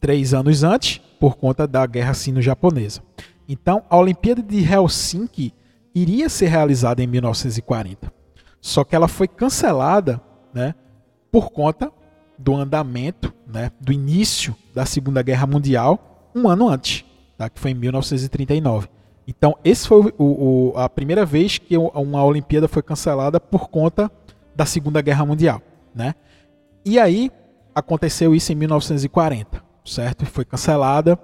três 0.00 0.32
anos 0.32 0.64
antes, 0.64 0.98
por 1.20 1.36
conta 1.36 1.66
da 1.66 1.84
Guerra 1.84 2.14
Sino-Japonesa. 2.14 3.02
Então, 3.46 3.82
a 3.90 3.98
Olimpíada 3.98 4.42
de 4.42 4.64
Helsinki 4.64 5.52
iria 5.94 6.30
ser 6.30 6.46
realizada 6.46 7.02
em 7.02 7.06
1940. 7.06 8.10
Só 8.62 8.82
que 8.82 8.96
ela 8.96 9.08
foi 9.08 9.28
cancelada 9.28 10.22
né, 10.54 10.74
por 11.30 11.50
conta 11.50 11.92
do 12.38 12.54
andamento, 12.54 13.32
né, 13.46 13.70
do 13.80 13.92
início 13.92 14.54
da 14.74 14.84
Segunda 14.84 15.22
Guerra 15.22 15.46
Mundial, 15.46 16.30
um 16.34 16.48
ano 16.48 16.68
antes, 16.68 17.04
tá, 17.36 17.48
que 17.48 17.60
foi 17.60 17.70
em 17.70 17.74
1939. 17.74 18.88
Então, 19.26 19.56
esse 19.64 19.88
foi 19.88 20.12
o, 20.18 20.72
o, 20.72 20.78
a 20.78 20.88
primeira 20.88 21.24
vez 21.24 21.58
que 21.58 21.76
uma 21.76 22.22
Olimpíada 22.24 22.68
foi 22.68 22.82
cancelada 22.82 23.40
por 23.40 23.68
conta 23.68 24.10
da 24.54 24.66
Segunda 24.66 25.00
Guerra 25.00 25.24
Mundial. 25.24 25.62
Né? 25.94 26.14
E 26.84 26.98
aí 26.98 27.30
aconteceu 27.74 28.34
isso 28.34 28.52
em 28.52 28.54
1940, 28.54 29.62
certo? 29.84 30.26
Foi 30.26 30.44
cancelada. 30.44 31.18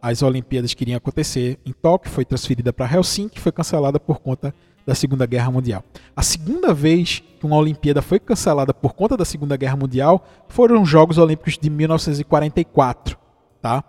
As 0.00 0.22
Olimpíadas 0.22 0.74
que 0.74 0.84
iriam 0.84 0.96
acontecer 0.96 1.58
em 1.64 1.72
Tóquio 1.72 2.10
foi 2.10 2.24
transferida 2.24 2.72
para 2.72 2.92
Helsinki, 2.92 3.40
foi 3.40 3.52
cancelada 3.52 3.98
por 3.98 4.20
conta 4.20 4.54
da 4.86 4.94
Segunda 4.94 5.26
Guerra 5.26 5.50
Mundial. 5.50 5.82
A 6.14 6.22
segunda 6.22 6.72
vez 6.72 7.22
que 7.40 7.44
uma 7.44 7.56
Olimpíada 7.56 8.00
foi 8.00 8.20
cancelada 8.20 8.72
por 8.72 8.94
conta 8.94 9.16
da 9.16 9.24
Segunda 9.24 9.56
Guerra 9.56 9.76
Mundial 9.76 10.24
foram 10.48 10.82
os 10.82 10.88
Jogos 10.88 11.18
Olímpicos 11.18 11.58
de 11.58 11.68
1944, 11.68 13.18
tá? 13.60 13.82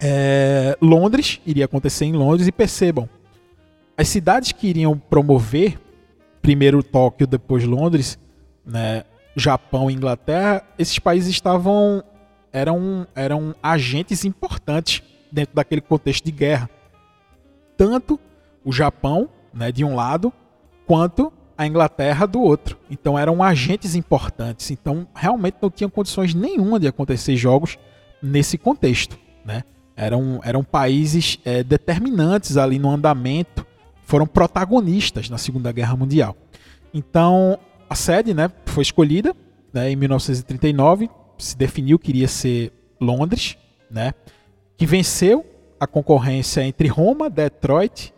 É, 0.00 0.76
Londres 0.80 1.40
iria 1.44 1.64
acontecer 1.64 2.04
em 2.04 2.12
Londres 2.12 2.46
e 2.46 2.52
percebam, 2.52 3.08
as 3.96 4.08
cidades 4.08 4.52
que 4.52 4.68
iriam 4.68 4.96
promover 4.96 5.80
primeiro 6.42 6.82
Tóquio, 6.82 7.26
depois 7.26 7.64
Londres, 7.64 8.18
né, 8.64 9.04
Japão 9.34 9.90
e 9.90 9.94
Inglaterra, 9.94 10.62
esses 10.78 10.98
países 10.98 11.30
estavam 11.30 12.04
eram 12.56 13.06
eram 13.14 13.54
agentes 13.62 14.24
importantes 14.24 15.02
dentro 15.30 15.54
daquele 15.54 15.82
contexto 15.82 16.24
de 16.24 16.32
guerra. 16.32 16.70
Tanto 17.76 18.18
o 18.64 18.72
Japão, 18.72 19.28
né, 19.52 19.70
de 19.70 19.84
um 19.84 19.94
lado, 19.94 20.32
quanto 20.86 21.30
a 21.58 21.66
Inglaterra 21.66 22.24
do 22.24 22.40
outro. 22.40 22.78
Então 22.90 23.18
eram 23.18 23.42
agentes 23.42 23.94
importantes. 23.94 24.70
Então 24.70 25.06
realmente 25.14 25.58
não 25.60 25.70
tinham 25.70 25.90
condições 25.90 26.34
nenhuma 26.34 26.80
de 26.80 26.88
acontecer 26.88 27.36
jogos 27.36 27.78
nesse 28.22 28.56
contexto, 28.56 29.18
né? 29.44 29.62
Eram, 29.94 30.40
eram 30.42 30.64
países 30.64 31.38
é, 31.44 31.62
determinantes 31.62 32.56
ali 32.56 32.78
no 32.78 32.90
andamento, 32.90 33.66
foram 34.04 34.26
protagonistas 34.26 35.28
na 35.28 35.36
Segunda 35.36 35.72
Guerra 35.72 35.96
Mundial. 35.96 36.34
Então 36.92 37.58
a 37.88 37.94
sede, 37.94 38.32
né, 38.32 38.50
foi 38.66 38.82
escolhida 38.82 39.34
né, 39.72 39.90
em 39.90 39.96
1939, 39.96 41.10
se 41.38 41.56
definiu 41.56 41.98
que 41.98 42.10
iria 42.10 42.28
ser 42.28 42.72
Londres, 43.00 43.56
né, 43.90 44.14
que 44.76 44.86
venceu 44.86 45.44
a 45.78 45.86
concorrência 45.86 46.62
entre 46.62 46.88
Roma, 46.88 47.28
Detroit 47.28 48.12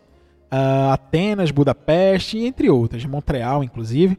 uh, 0.51 0.91
Atenas, 0.91 1.51
Budapeste, 1.51 2.39
entre 2.39 2.69
outras, 2.69 3.05
Montreal, 3.05 3.63
inclusive. 3.63 4.17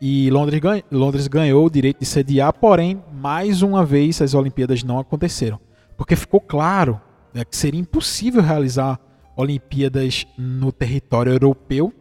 E 0.00 0.30
Londres, 0.30 0.58
ganha, 0.58 0.84
Londres 0.90 1.28
ganhou 1.28 1.66
o 1.66 1.70
direito 1.70 2.00
de 2.00 2.06
sediar, 2.06 2.52
porém, 2.52 3.02
mais 3.12 3.62
uma 3.62 3.84
vez, 3.84 4.20
as 4.20 4.34
Olimpíadas 4.34 4.82
não 4.82 4.98
aconteceram. 4.98 5.60
Porque 5.96 6.16
ficou 6.16 6.40
claro 6.40 7.00
né, 7.32 7.44
que 7.44 7.56
seria 7.56 7.80
impossível 7.80 8.42
realizar 8.42 8.98
Olimpíadas 9.36 10.26
no 10.36 10.72
território 10.72 11.32
europeu, 11.32 11.92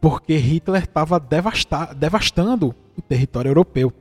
porque 0.00 0.36
Hitler 0.36 0.82
estava 0.82 1.18
devastando 1.96 2.74
o 2.96 3.02
território 3.02 3.48
europeu. 3.48 3.92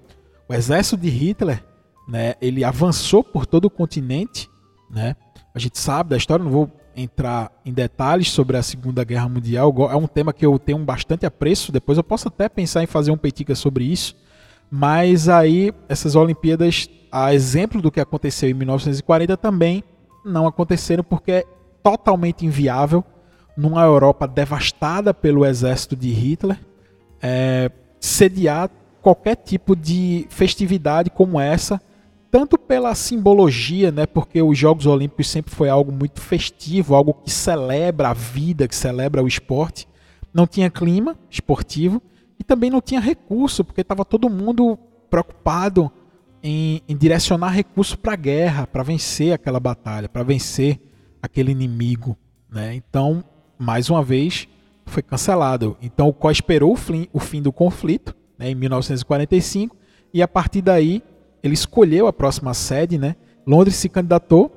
O 0.50 0.54
exército 0.54 0.98
de 0.98 1.10
Hitler, 1.10 1.63
né, 2.08 2.36
ele 2.42 2.64
avançou 2.64 3.24
por 3.24 3.46
todo 3.46 3.66
o 3.66 3.70
continente, 3.70 4.50
né? 4.90 5.16
A 5.54 5.60
gente 5.60 5.78
sabe 5.80 6.10
da 6.12 6.18
história, 6.18 6.44
não 6.44 6.52
vou 6.52 6.72
entrar 6.96 7.52
em 7.66 7.74
detalhes 7.74 8.30
sobre 8.32 8.58
a 8.58 8.64
Segunda 8.64 9.04
Guerra 9.04 9.28
Mundial. 9.28 9.74
É 9.92 9.96
um 9.96 10.08
tema 10.08 10.34
que 10.34 10.46
eu 10.46 10.58
tenho 10.58 10.80
bastante 10.80 11.26
apreço. 11.26 11.72
Depois 11.72 11.98
eu 11.98 12.04
posso 12.04 12.28
até 12.28 12.48
pensar 12.48 12.84
em 12.84 12.88
fazer 12.88 13.12
um 13.12 13.18
petica 13.18 13.56
sobre 13.56 13.86
isso. 13.86 14.16
Mas 14.70 15.28
aí, 15.28 15.74
essas 15.90 16.16
Olimpíadas, 16.16 16.90
a 17.12 17.34
exemplo 17.34 17.82
do 17.82 17.92
que 17.92 18.00
aconteceu 18.00 18.50
em 18.50 18.54
1940, 18.54 19.36
também 19.36 19.84
não 20.26 20.48
aconteceram 20.48 21.04
porque 21.04 21.32
é 21.32 21.46
totalmente 21.84 22.46
inviável 22.46 23.04
numa 23.58 23.84
Europa 23.84 24.28
devastada 24.28 25.14
pelo 25.14 25.46
exército 25.46 25.96
de 25.96 26.10
Hitler 26.12 26.58
é, 27.22 27.70
sediar 28.00 28.70
qualquer 29.02 29.36
tipo 29.36 29.76
de 29.76 30.26
festividade 30.30 31.10
como 31.10 31.40
essa 31.40 31.82
tanto 32.32 32.58
pela 32.58 32.96
simbologia, 32.96 33.91
né, 33.91 34.06
porque 34.06 34.41
os 34.41 34.58
Jogos 34.58 34.86
Olímpicos 34.86 35.30
sempre 35.30 35.54
foi 35.54 35.67
algo 35.67 35.91
muito 35.91 36.22
festivo, 36.22 36.96
algo 36.96 37.13
que 37.13 37.30
celebra 37.30 38.10
a 38.10 38.13
vida, 38.13 38.67
que 38.70 38.76
celebra 38.76 39.22
o 39.22 39.28
esporte. 39.28 39.86
Não 40.34 40.48
tinha 40.48 40.70
clima 40.70 41.17
esportivo 41.30 42.02
e 42.39 42.44
também 42.44 42.70
não 42.70 42.80
tinha 42.80 43.02
recurso, 43.02 43.65
porque 43.65 43.82
estava 43.82 44.06
todo 44.06 44.30
mundo 44.30 44.80
preocupado 45.10 45.91
em, 46.41 46.82
em 46.88 46.96
direcionar 46.96 47.50
recurso 47.50 48.00
para 48.00 48.13
a 48.13 48.15
guerra, 48.15 48.65
para 48.65 48.82
vencer 48.82 49.34
aquela 49.34 49.60
batalha, 49.60 50.08
para 50.08 50.24
vencer 50.24 50.80
aquele 51.22 51.52
inimigo. 51.52 52.17
Né? 52.50 52.74
Então, 52.76 53.26
mais 53.60 53.89
uma 53.89 54.02
vez, 54.02 54.48
foi 54.86 55.04
cancelado. 55.04 55.78
Então, 55.82 56.08
o 56.08 56.13
COI 56.13 56.32
esperou 56.32 56.72
o 56.72 56.78
fim, 56.78 57.08
o 57.12 57.20
fim 57.20 57.41
do 57.41 57.52
conflito, 57.52 58.15
né, 58.39 58.50
em 58.50 58.56
1945, 58.56 59.76
e 60.13 60.22
a 60.22 60.28
partir 60.28 60.62
daí 60.62 61.04
ele 61.43 61.54
escolheu 61.54 62.08
a 62.08 62.13
próxima 62.13 62.54
sede, 62.54 62.97
né? 62.97 63.15
Londres 63.45 63.75
se 63.75 63.89
candidatou 63.89 64.51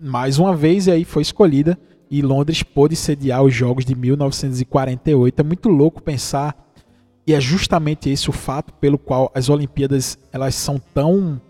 mais 0.00 0.38
uma 0.38 0.54
vez 0.54 0.86
e 0.86 0.90
aí 0.90 1.04
foi 1.04 1.22
escolhida 1.22 1.78
e 2.10 2.22
Londres 2.22 2.62
pôde 2.62 2.96
sediar 2.96 3.42
os 3.42 3.54
Jogos 3.54 3.84
de 3.84 3.94
1948. 3.94 5.40
É 5.40 5.42
muito 5.42 5.68
louco 5.68 6.02
pensar 6.02 6.68
e 7.26 7.34
é 7.34 7.40
justamente 7.40 8.08
esse 8.08 8.30
o 8.30 8.32
fato 8.32 8.72
pelo 8.74 8.98
qual 8.98 9.30
as 9.34 9.48
Olimpíadas 9.48 10.18
elas 10.32 10.54
são 10.54 10.78
tão 10.94 11.40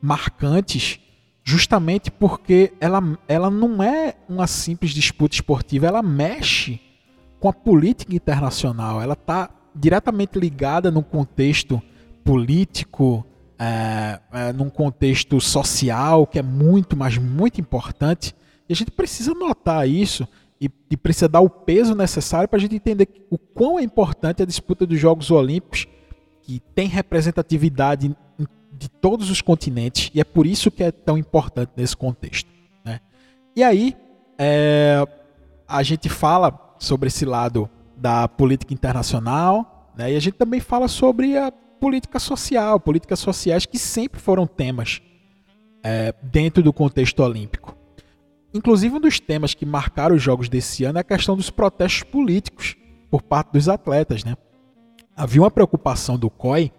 marcantes, 0.00 0.98
justamente 1.44 2.10
porque 2.10 2.72
ela, 2.80 3.02
ela 3.26 3.50
não 3.50 3.82
é 3.82 4.14
uma 4.28 4.46
simples 4.46 4.92
disputa 4.92 5.34
esportiva, 5.34 5.86
ela 5.86 6.02
mexe 6.02 6.80
com 7.38 7.48
a 7.48 7.52
política 7.52 8.14
internacional, 8.14 9.02
ela 9.02 9.12
está 9.12 9.50
diretamente 9.74 10.38
ligada 10.38 10.90
no 10.90 11.02
contexto 11.02 11.80
político, 12.24 13.24
é, 13.58 14.20
é, 14.32 14.52
num 14.52 14.70
contexto 14.70 15.40
social 15.40 16.26
que 16.26 16.38
é 16.38 16.42
muito, 16.42 16.96
mas 16.96 17.18
muito 17.18 17.60
importante. 17.60 18.34
E 18.68 18.72
a 18.72 18.76
gente 18.76 18.90
precisa 18.90 19.34
notar 19.34 19.88
isso 19.88 20.28
e, 20.60 20.70
e 20.90 20.96
precisa 20.96 21.28
dar 21.28 21.40
o 21.40 21.50
peso 21.50 21.94
necessário 21.94 22.48
para 22.48 22.58
a 22.58 22.60
gente 22.60 22.76
entender 22.76 23.08
o 23.30 23.38
quão 23.38 23.78
é 23.78 23.82
importante 23.82 24.42
a 24.42 24.46
disputa 24.46 24.86
dos 24.86 24.98
Jogos 24.98 25.30
Olímpicos, 25.30 25.86
que 26.42 26.60
tem 26.74 26.86
representatividade 26.88 28.14
de 28.78 28.88
todos 28.88 29.28
os 29.28 29.42
continentes, 29.42 30.10
e 30.14 30.20
é 30.20 30.24
por 30.24 30.46
isso 30.46 30.70
que 30.70 30.84
é 30.84 30.92
tão 30.92 31.18
importante 31.18 31.72
nesse 31.76 31.96
contexto. 31.96 32.48
Né? 32.84 33.00
E 33.56 33.64
aí, 33.64 33.96
é, 34.38 35.04
a 35.66 35.82
gente 35.82 36.08
fala 36.08 36.76
sobre 36.78 37.08
esse 37.08 37.24
lado 37.24 37.68
da 37.96 38.28
política 38.28 38.72
internacional, 38.72 39.90
né? 39.96 40.12
e 40.12 40.16
a 40.16 40.20
gente 40.20 40.34
também 40.34 40.60
fala 40.60 40.86
sobre 40.86 41.36
a 41.36 41.52
política 41.78 42.18
social, 42.18 42.78
políticas 42.80 43.18
sociais 43.18 43.66
que 43.66 43.78
sempre 43.78 44.20
foram 44.20 44.46
temas 44.46 45.00
é, 45.82 46.14
dentro 46.22 46.62
do 46.62 46.72
contexto 46.72 47.20
olímpico. 47.20 47.76
Inclusive, 48.52 48.94
um 48.96 49.00
dos 49.00 49.20
temas 49.20 49.54
que 49.54 49.66
marcaram 49.66 50.16
os 50.16 50.22
Jogos 50.22 50.48
desse 50.48 50.84
ano 50.84 50.98
é 50.98 51.00
a 51.00 51.04
questão 51.04 51.36
dos 51.36 51.50
protestos 51.50 52.02
políticos 52.02 52.76
por 53.10 53.22
parte 53.22 53.52
dos 53.52 53.68
atletas. 53.68 54.24
Né? 54.24 54.36
Havia 55.16 55.42
uma 55.42 55.50
preocupação 55.50 56.18
do 56.18 56.30
COI 56.30 56.72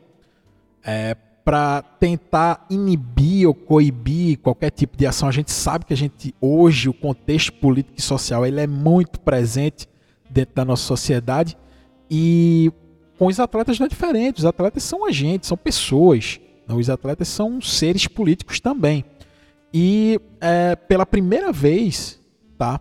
é, 0.84 1.16
para 1.44 1.82
tentar 1.82 2.66
inibir 2.70 3.48
ou 3.48 3.54
coibir 3.54 4.40
qualquer 4.40 4.72
tipo 4.72 4.98
de 4.98 5.06
ação. 5.06 5.28
A 5.28 5.32
gente 5.32 5.52
sabe 5.52 5.86
que 5.86 5.94
a 5.94 5.98
gente 5.98 6.36
hoje 6.42 6.90
o 6.90 6.94
contexto 6.94 7.54
político 7.54 7.98
e 7.98 8.02
social 8.02 8.46
ele 8.46 8.60
é 8.60 8.68
muito 8.68 9.20
presente 9.20 9.88
dentro 10.30 10.56
da 10.56 10.66
nossa 10.66 10.84
sociedade 10.84 11.58
e 12.10 12.72
com 13.20 13.28
os 13.28 13.38
atletas 13.38 13.78
não 13.78 13.86
é 13.86 13.90
diferente. 13.90 14.40
Os 14.40 14.46
atletas 14.46 14.82
são 14.82 15.06
agentes, 15.06 15.50
são 15.50 15.58
pessoas. 15.58 16.40
Os 16.70 16.90
atletas 16.90 17.28
são 17.28 17.60
seres 17.60 18.08
políticos 18.08 18.62
também. 18.62 19.04
E 19.74 20.20
é, 20.40 20.74
pela 20.78 21.06
primeira 21.06 21.52
vez, 21.52 22.18
tá? 22.58 22.80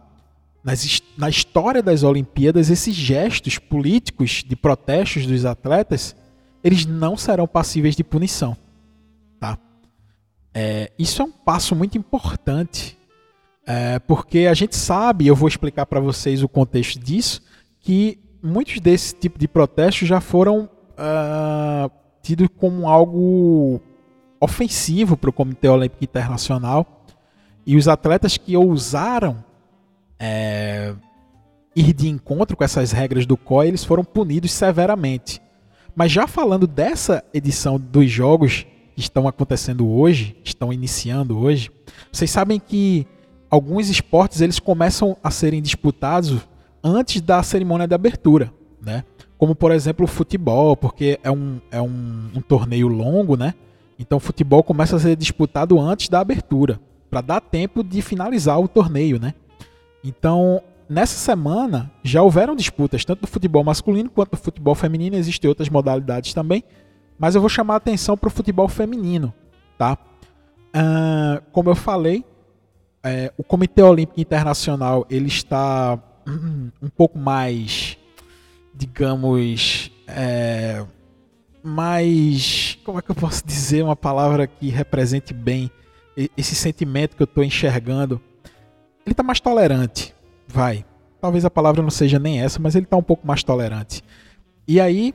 Nas, 0.63 1.03
na 1.17 1.29
história 1.29 1.83
das 1.83 2.05
Olimpíadas, 2.05 2.71
esses 2.71 2.95
gestos 2.95 3.59
políticos 3.59 4.45
de 4.47 4.55
protestos 4.55 5.27
dos 5.27 5.45
atletas, 5.45 6.15
eles 6.63 6.87
não 6.87 7.17
serão 7.17 7.49
passíveis 7.49 7.97
de 7.97 8.05
punição, 8.05 8.57
tá? 9.41 9.59
É, 10.55 10.93
isso 10.99 11.21
é 11.21 11.25
um 11.25 11.33
passo 11.33 11.75
muito 11.75 11.99
importante, 11.99 12.97
é, 13.67 13.99
porque 13.99 14.41
a 14.41 14.55
gente 14.55 14.77
sabe, 14.77 15.27
eu 15.27 15.35
vou 15.35 15.49
explicar 15.49 15.87
para 15.87 16.01
vocês 16.01 16.43
o 16.43 16.49
contexto 16.49 16.99
disso, 17.01 17.43
que 17.81 18.19
muitos 18.43 18.81
desse 18.81 19.15
tipo 19.15 19.39
de 19.39 19.49
protestos 19.49 20.07
já 20.07 20.21
foram 20.21 20.69
uh, 20.99 21.91
tidos 22.23 22.49
como 22.57 22.89
algo 22.89 23.81
ofensivo 24.41 25.17
para 25.17 25.31
o 25.31 25.33
Comitê 25.33 25.69
Olímpico 25.69 26.05
Internacional 26.05 27.05
E 27.67 27.77
os 27.77 27.89
atletas 27.89 28.37
que 28.37 28.57
ousaram 28.57 29.45
é, 30.19 30.95
ir 31.75 31.93
de 31.93 32.09
encontro 32.09 32.57
com 32.57 32.65
essas 32.65 32.93
regras 32.93 33.27
do 33.27 33.37
COI, 33.37 33.69
eles 33.69 33.85
foram 33.85 34.05
punidos 34.05 34.53
severamente. 34.53 35.41
Mas 35.95 36.13
já 36.13 36.27
falando 36.27 36.67
dessa 36.67 37.25
edição 37.33 37.79
dos 37.79 38.11
jogos 38.11 38.67
que 38.95 39.01
estão 39.01 39.29
acontecendo 39.29 39.89
hoje, 39.89 40.37
estão 40.45 40.73
iniciando 40.73 41.39
hoje, 41.39 41.71
vocês 42.13 42.31
sabem 42.31 42.59
que 42.61 43.07
alguns 43.51 43.89
esportes 43.89 44.41
eles 44.41 44.59
começam 44.59 45.17
a 45.23 45.31
serem 45.31 45.63
disputados 45.63 46.47
antes 46.83 47.21
da 47.21 47.43
cerimônia 47.43 47.87
de 47.87 47.95
abertura, 47.95 48.53
né? 48.81 49.05
Como 49.37 49.55
por 49.55 49.71
exemplo 49.71 50.05
o 50.05 50.09
futebol, 50.09 50.77
porque 50.77 51.19
é 51.23 51.31
um, 51.31 51.61
é 51.71 51.81
um, 51.81 52.31
um 52.35 52.41
torneio 52.41 52.89
longo, 52.89 53.37
né? 53.37 53.55
Então 53.99 54.19
o 54.19 54.21
futebol 54.21 54.63
começa 54.63 54.97
a 54.97 54.99
ser 54.99 55.17
disputado 55.17 55.79
antes 55.79 56.09
da 56.09 56.21
abertura, 56.21 56.81
para 57.11 57.21
dar 57.21 57.41
tempo 57.41 57.83
de 57.83 58.03
finalizar 58.03 58.61
o 58.61 58.69
torneio, 58.69 59.19
né? 59.19 59.35
Então, 60.05 60.63
nessa 60.89 61.17
semana 61.17 61.91
já 62.03 62.23
houveram 62.23 62.55
disputas, 62.55 63.05
tanto 63.05 63.23
do 63.23 63.27
futebol 63.27 63.65
masculino 63.65 64.11
quanto 64.11 64.33
do 64.33 64.37
futebol 64.37 64.75
feminino, 64.75 65.17
existem 65.17 65.49
outras 65.49 65.69
modalidades 65.69 66.33
também, 66.33 66.63
mas 67.19 67.35
eu 67.35 67.41
vou 67.41 67.51
chamar 67.51 67.75
a 67.75 67.79
atenção 67.79 68.17
para 68.17 68.29
o 68.29 68.31
futebol 68.31 68.69
feminino, 68.69 69.33
tá? 69.77 69.99
Uh, 70.69 71.43
como 71.51 71.71
eu 71.71 71.75
falei, 71.75 72.25
é, 73.03 73.33
o 73.37 73.43
Comitê 73.43 73.83
Olímpico 73.83 74.21
Internacional 74.21 75.07
ele 75.09 75.27
está 75.29 75.99
um 76.83 76.89
pouco 76.89 77.19
mais, 77.19 77.97
digamos, 78.75 79.91
é, 80.07 80.85
mais, 81.63 82.79
como 82.85 82.99
é 82.99 83.03
que 83.03 83.11
eu 83.11 83.15
posso 83.15 83.45
dizer 83.47 83.83
uma 83.83 83.97
palavra 83.97 84.47
que 84.47 84.69
represente 84.69 85.33
bem 85.33 85.71
esse 86.37 86.55
sentimento 86.55 87.17
que 87.17 87.23
eu 87.23 87.27
estou 87.27 87.45
enxergando? 87.45 88.21
Ele 89.05 89.13
está 89.13 89.23
mais 89.23 89.41
tolerante, 89.41 90.15
vai. 90.47 90.85
Talvez 91.21 91.45
a 91.45 91.51
palavra 91.51 91.83
não 91.83 91.91
seja 91.91 92.19
nem 92.19 92.41
essa, 92.41 92.61
mas 92.61 92.75
ele 92.75 92.85
está 92.85 92.97
um 92.97 93.03
pouco 93.03 93.27
mais 93.27 93.43
tolerante. 93.43 94.05
E 94.67 94.81
aí, 94.81 95.15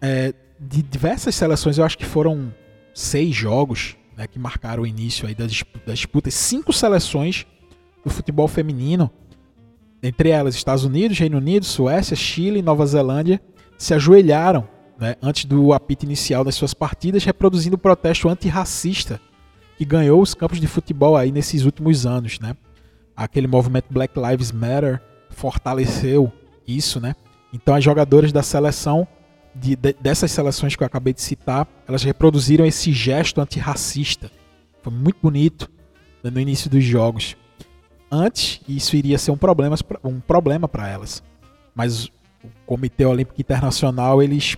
é, 0.00 0.32
de 0.58 0.82
diversas 0.82 1.34
seleções, 1.34 1.78
eu 1.78 1.84
acho 1.84 1.98
que 1.98 2.04
foram 2.04 2.54
seis 2.94 3.34
jogos 3.34 3.96
né, 4.16 4.26
que 4.26 4.38
marcaram 4.38 4.84
o 4.84 4.86
início 4.86 5.26
aí 5.26 5.34
das, 5.34 5.62
das 5.84 5.98
disputas, 5.98 6.34
cinco 6.34 6.72
seleções 6.72 7.46
do 8.04 8.10
futebol 8.10 8.46
feminino, 8.46 9.10
entre 10.04 10.28
elas 10.28 10.54
Estados 10.54 10.84
Unidos, 10.84 11.18
Reino 11.18 11.38
Unido, 11.38 11.64
Suécia, 11.64 12.14
Chile 12.14 12.58
e 12.58 12.62
Nova 12.62 12.84
Zelândia, 12.84 13.40
se 13.78 13.94
ajoelharam 13.94 14.68
né, 15.00 15.16
antes 15.22 15.46
do 15.46 15.72
apito 15.72 16.04
inicial 16.04 16.44
das 16.44 16.54
suas 16.54 16.74
partidas, 16.74 17.24
reproduzindo 17.24 17.76
o 17.76 17.78
protesto 17.78 18.28
antirracista 18.28 19.18
que 19.78 19.84
ganhou 19.84 20.20
os 20.20 20.34
campos 20.34 20.60
de 20.60 20.66
futebol 20.66 21.16
aí 21.16 21.32
nesses 21.32 21.64
últimos 21.64 22.04
anos, 22.04 22.38
né? 22.38 22.54
Aquele 23.16 23.46
movimento 23.46 23.86
Black 23.90 24.14
Lives 24.18 24.52
Matter 24.52 25.00
fortaleceu 25.30 26.30
isso, 26.68 27.00
né? 27.00 27.16
Então 27.50 27.74
as 27.74 27.82
jogadoras 27.82 28.30
da 28.30 28.42
seleção 28.42 29.08
de, 29.54 29.74
de, 29.74 29.94
dessas 29.94 30.30
seleções 30.30 30.76
que 30.76 30.82
eu 30.82 30.86
acabei 30.86 31.14
de 31.14 31.22
citar, 31.22 31.66
elas 31.88 32.02
reproduziram 32.02 32.66
esse 32.66 32.92
gesto 32.92 33.40
antirracista. 33.40 34.30
Foi 34.82 34.92
muito 34.92 35.16
bonito 35.22 35.70
né, 36.22 36.30
no 36.30 36.38
início 36.38 36.68
dos 36.68 36.84
jogos. 36.84 37.36
Antes, 38.14 38.60
isso 38.68 38.94
iria 38.94 39.18
ser 39.18 39.32
um 39.32 39.36
problema, 39.36 39.74
um 40.04 40.20
problema 40.20 40.68
para 40.68 40.88
elas. 40.88 41.20
Mas 41.74 42.06
o 42.06 42.48
Comitê 42.64 43.04
Olímpico 43.04 43.40
Internacional, 43.40 44.22
eles 44.22 44.56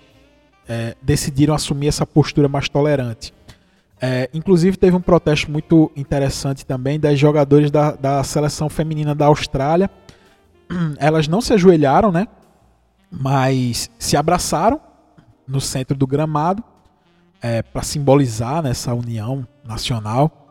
é, 0.69 0.95
decidiram 1.01 1.55
assumir 1.55 1.89
essa 1.89 2.05
postura 2.07 2.49
mais 2.49 2.69
tolerante. 2.69 3.33
É, 3.99 4.29
inclusive 4.35 4.77
teve 4.77 4.95
um 4.95 5.01
protesto 5.01 5.51
muito 5.51 5.91
interessante 5.97 6.67
também 6.67 7.01
das 7.01 7.19
jogadoras 7.19 7.71
da, 7.71 7.93
da 7.93 8.23
seleção 8.23 8.69
feminina 8.69 9.15
da 9.15 9.25
Austrália. 9.25 9.91
Elas 10.99 11.27
não 11.27 11.41
se 11.41 11.55
ajoelharam, 11.55 12.13
né? 12.13 12.29
Mas 13.11 13.91
se 13.99 14.19
abraçaram 14.19 14.79
no 15.49 15.63
centro 15.63 15.97
do 15.97 16.07
gramado 16.07 16.63
é, 17.41 17.63
para 17.63 17.83
simbolizar 17.83 18.63
né, 18.63 18.73
união 18.93 19.49
nacional. 19.65 20.46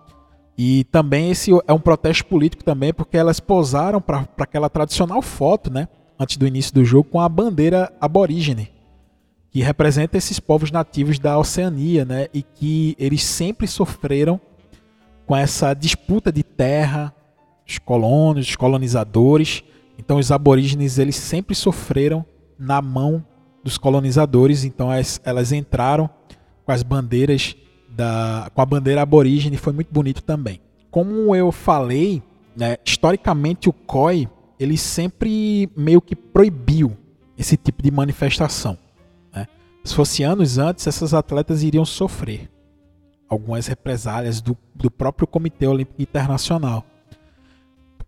E 0.58 0.86
também 0.86 1.32
esse 1.32 1.52
é 1.68 1.74
um 1.74 1.80
protesto 1.80 2.26
político 2.26 2.63
também, 2.63 2.94
porque 2.94 3.18
elas 3.18 3.39
posaram 3.39 4.00
para 4.00 4.28
aquela 4.39 4.70
tradicional 4.70 5.22
foto, 5.22 5.72
né? 5.72 5.88
Antes 6.18 6.38
do 6.38 6.48
início 6.48 6.74
do 6.74 6.86
jogo, 6.86 7.10
com 7.10 7.20
a 7.20 7.28
bandeira 7.28 7.91
aborígene 8.00 8.76
que 9.56 9.62
representa 9.62 10.18
esses 10.18 10.38
povos 10.38 10.70
nativos 10.70 11.18
da 11.18 11.39
Oceania, 11.39 12.04
né? 12.04 12.28
E 12.34 12.44
que 12.44 12.94
eles 13.00 13.24
sempre 13.24 13.65
sofreram 13.68 14.38
com 15.26 15.34
essa 15.34 15.74
disputa 15.74 16.30
de 16.30 16.44
terra, 16.44 17.15
os 17.65 17.78
colonos, 17.78 18.50
os 18.50 18.56
colonizadores. 18.58 19.63
Então 19.98 20.18
os 20.18 20.30
aborígenes 20.30 21.00
eles 21.00 21.15
sempre 21.15 21.56
sofreram 21.56 22.26
na 22.60 22.82
mão 22.82 23.26
dos 23.63 23.78
colonizadores, 23.78 24.65
então 24.65 24.91
elas, 24.91 25.22
elas 25.24 25.54
entraram 25.54 26.10
com 26.65 26.74
as 26.74 26.84
bandeiras 26.84 27.56
da 27.95 28.49
com 28.53 28.62
a 28.62 28.65
bandeira 28.65 29.01
aborígene, 29.01 29.58
foi 29.58 29.73
muito 29.73 29.91
bonito 29.91 30.21
também. 30.21 30.60
Como 30.91 31.36
eu 31.36 31.51
falei, 31.51 32.21
né, 32.55 32.77
historicamente 32.84 33.69
o 33.69 33.73
COI 33.73 34.29
ele 34.60 34.77
sempre 34.77 35.69
meio 35.75 36.01
que 36.01 36.15
proibiu 36.15 36.95
esse 37.38 37.58
tipo 37.58 37.84
de 37.84 37.91
manifestação. 37.91 38.77
Se 39.86 39.93
fosse 39.93 40.23
anos 40.23 40.58
antes, 40.58 40.88
essas 40.88 41.13
atletas 41.13 41.62
iriam 41.62 41.86
sofrer 41.86 42.49
algumas 43.29 43.67
represálias 43.67 44.41
do, 44.41 44.58
do 44.73 44.89
próprio 44.89 45.27
Comitê 45.27 45.67
Olímpico 45.67 46.01
Internacional. 46.01 46.84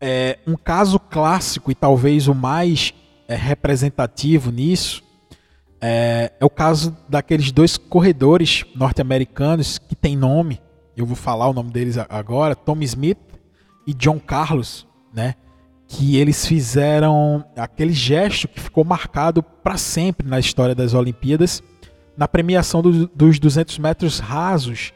É, 0.02 0.39
um 0.47 0.56
caso 0.56 1.00
clássico 1.00 1.69
e 1.69 1.76
talvez 1.76 2.28
o 2.28 2.34
mais 2.34 2.95
é, 3.28 3.36
representativo 3.36 4.52
nisso 4.52 5.04
é, 5.82 6.32
é, 6.40 6.46
o 6.46 6.50
caso 6.50 6.96
daqueles 7.08 7.52
dois 7.52 7.78
corredores 7.78 8.66
norte-americanos 8.76 9.78
que 9.78 9.96
têm 9.96 10.18
nome. 10.18 10.62
Eu 10.96 11.06
vou 11.06 11.16
falar 11.16 11.48
o 11.48 11.54
nome 11.54 11.72
deles 11.72 11.98
agora: 11.98 12.56
Tom 12.56 12.78
Smith 12.82 13.20
e 13.86 13.94
John 13.94 14.20
Carlos, 14.20 14.88
né? 15.13 15.36
que 15.88 16.18
eles 16.18 16.46
fizeram 16.46 17.46
aquele 17.56 17.94
gesto 17.94 18.48
que 18.48 18.60
ficou 18.60 18.84
marcado 18.84 19.42
para 19.42 19.78
sempre 19.78 20.28
na 20.28 20.38
história 20.38 20.76
das 20.76 20.94
Olimpíadas, 20.94 21.63
na 22.18 22.28
premiação 22.28 22.82
do, 22.82 23.08
dos 23.08 23.40
200 23.40 23.80
metros 23.80 24.20
rasos 24.20 24.92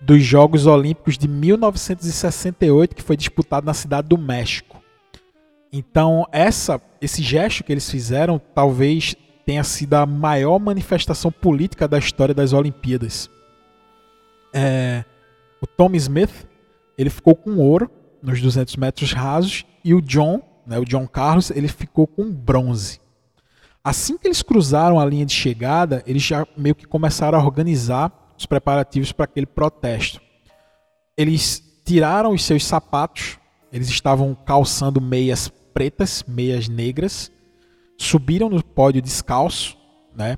dos 0.00 0.24
Jogos 0.24 0.66
Olímpicos 0.66 1.16
de 1.16 1.28
1968, 1.28 2.96
que 2.96 3.02
foi 3.02 3.16
disputado 3.16 3.64
na 3.64 3.72
cidade 3.72 4.08
do 4.08 4.18
México. 4.18 4.82
Então, 5.72 6.26
essa, 6.32 6.80
esse 7.00 7.22
gesto 7.22 7.62
que 7.62 7.72
eles 7.72 7.88
fizeram 7.88 8.40
talvez 8.52 9.14
tenha 9.44 9.64
sido 9.64 9.94
a 9.94 10.06
maior 10.06 10.58
manifestação 10.58 11.30
política 11.30 11.88
da 11.88 11.98
história 11.98 12.34
das 12.34 12.52
Olimpíadas. 12.52 13.30
É, 14.52 15.04
o 15.60 15.66
Tom 15.66 15.90
Smith 15.94 16.46
ele 16.96 17.10
ficou 17.10 17.34
com 17.34 17.56
ouro 17.58 17.90
nos 18.22 18.40
200 18.40 18.76
metros 18.76 19.12
rasos 19.12 19.64
e 19.84 19.94
o 19.94 20.00
John, 20.00 20.40
né, 20.66 20.78
o 20.78 20.84
John 20.84 21.06
Carlos, 21.06 21.50
ele 21.50 21.68
ficou 21.68 22.06
com 22.06 22.30
bronze. 22.30 23.00
Assim 23.82 24.16
que 24.16 24.28
eles 24.28 24.42
cruzaram 24.42 25.00
a 25.00 25.04
linha 25.04 25.26
de 25.26 25.34
chegada, 25.34 26.04
eles 26.06 26.22
já 26.22 26.46
meio 26.56 26.74
que 26.74 26.86
começaram 26.86 27.38
a 27.38 27.44
organizar 27.44 28.32
os 28.38 28.46
preparativos 28.46 29.10
para 29.10 29.24
aquele 29.24 29.46
protesto. 29.46 30.20
Eles 31.16 31.62
tiraram 31.84 32.32
os 32.32 32.44
seus 32.44 32.64
sapatos, 32.64 33.38
eles 33.72 33.88
estavam 33.88 34.34
calçando 34.34 35.00
meias 35.00 35.48
pretas, 35.74 36.24
meias 36.28 36.68
negras, 36.68 37.32
subiram 37.96 38.48
no 38.48 38.62
pódio 38.62 39.02
descalço, 39.02 39.76
né? 40.14 40.36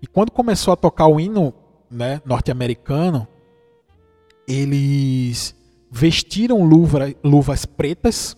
E 0.00 0.06
quando 0.06 0.30
começou 0.30 0.72
a 0.72 0.76
tocar 0.76 1.06
o 1.06 1.18
hino 1.18 1.54
né, 1.90 2.20
norte-americano, 2.24 3.26
eles 4.46 5.54
vestiram 5.90 6.62
luva, 6.62 7.14
luvas 7.24 7.64
pretas, 7.64 8.36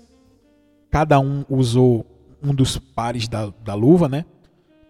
cada 0.91 1.19
um 1.21 1.45
usou 1.49 2.07
um 2.43 2.55
dos 2.55 2.79
pares 2.79 3.29
da, 3.29 3.53
da 3.63 3.75
luva, 3.75 4.09
né? 4.09 4.25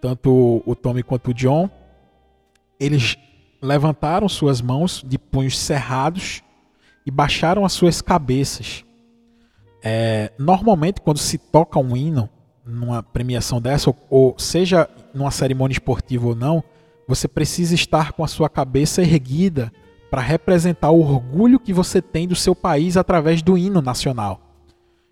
Tanto 0.01 0.63
o 0.65 0.77
Tommy 0.77 1.03
quanto 1.03 1.31
o 1.31 1.35
John. 1.35 1.69
Eles 2.79 3.17
levantaram 3.61 4.29
suas 4.29 4.61
mãos 4.61 5.03
de 5.05 5.19
punhos 5.19 5.59
cerrados 5.59 6.43
e 7.05 7.11
baixaram 7.11 7.65
as 7.65 7.73
suas 7.73 8.01
cabeças. 8.01 8.85
É, 9.83 10.33
normalmente, 10.39 11.01
quando 11.01 11.19
se 11.19 11.39
toca 11.39 11.79
um 11.79 11.97
hino 11.97 12.29
numa 12.69 13.03
premiação 13.03 13.61
dessa, 13.61 13.91
ou, 13.91 13.97
ou 14.11 14.39
seja 14.39 14.89
numa 15.15 15.31
cerimônia 15.31 15.73
esportiva 15.73 16.29
ou 16.29 16.35
não, 16.35 16.63
você 17.07 17.27
precisa 17.27 17.75
estar 17.75 18.13
com 18.13 18.23
a 18.23 18.29
sua 18.29 18.49
cabeça 18.49 19.01
erguida 19.01 19.73
para 20.11 20.21
representar 20.21 20.91
o 20.91 21.01
orgulho 21.01 21.59
que 21.59 21.73
você 21.73 22.03
tem 22.03 22.29
do 22.29 22.37
seu 22.37 22.55
país 22.55 22.97
através 22.97 23.43
do 23.43 23.57
hino 23.57 23.81
nacional. 23.81 24.41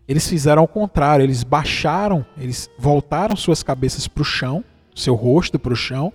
Eles 0.06 0.28
fizeram 0.28 0.62
ao 0.62 0.68
contrário, 0.68 1.24
eles 1.24 1.42
baixaram, 1.42 2.24
eles 2.38 2.70
voltaram 2.78 3.34
suas 3.34 3.62
cabeças 3.62 4.06
para 4.06 4.22
o 4.22 4.24
chão, 4.24 4.62
seu 4.94 5.14
rosto 5.14 5.58
para 5.58 5.72
o 5.72 5.76
chão, 5.76 6.12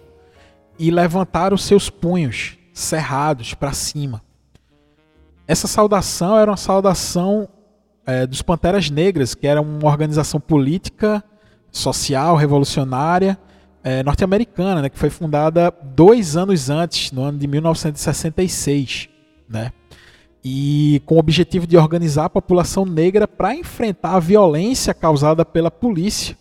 e 0.80 0.90
levantaram 0.90 1.58
seus 1.58 1.90
punhos 1.90 2.58
cerrados 2.74 3.54
para 3.54 3.74
cima. 3.74 4.22
Essa 5.48 5.68
saudação 5.68 6.38
era 6.38 6.50
uma 6.50 6.58
saudação 6.58 7.50
é, 8.06 8.26
dos 8.26 8.42
Panteras 8.42 8.90
Negras, 8.90 9.36
que 9.36 9.46
era 9.46 9.62
uma 9.62 9.88
organização 9.90 10.40
política, 10.40 11.24
social, 11.72 12.36
revolucionária 12.36 13.38
é, 13.84 14.04
norte-americana, 14.04 14.82
né, 14.82 14.90
que 14.90 14.98
foi 14.98 15.10
fundada 15.10 15.74
dois 15.84 16.38
anos 16.38 16.70
antes, 16.70 17.12
no 17.12 17.24
ano 17.24 17.38
de 17.38 17.48
1966, 17.48 19.10
né, 19.50 19.72
e 20.44 21.02
com 21.06 21.16
o 21.16 21.20
objetivo 21.20 21.68
de 21.68 21.78
organizar 21.78 22.26
a 22.26 22.30
população 22.30 22.86
negra 22.86 23.28
para 23.28 23.56
enfrentar 23.56 24.16
a 24.16 24.20
violência 24.20 24.94
causada 24.94 25.46
pela 25.46 25.70
polícia 25.70 26.38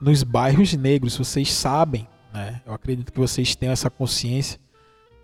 nos 0.00 0.22
bairros 0.22 0.72
negros. 0.74 1.16
Vocês 1.16 1.52
sabem, 1.52 2.06
né, 2.32 2.60
eu 2.66 2.72
acredito 2.72 3.12
que 3.12 3.18
vocês 3.18 3.54
tenham 3.54 3.72
essa 3.72 3.90
consciência, 3.90 4.58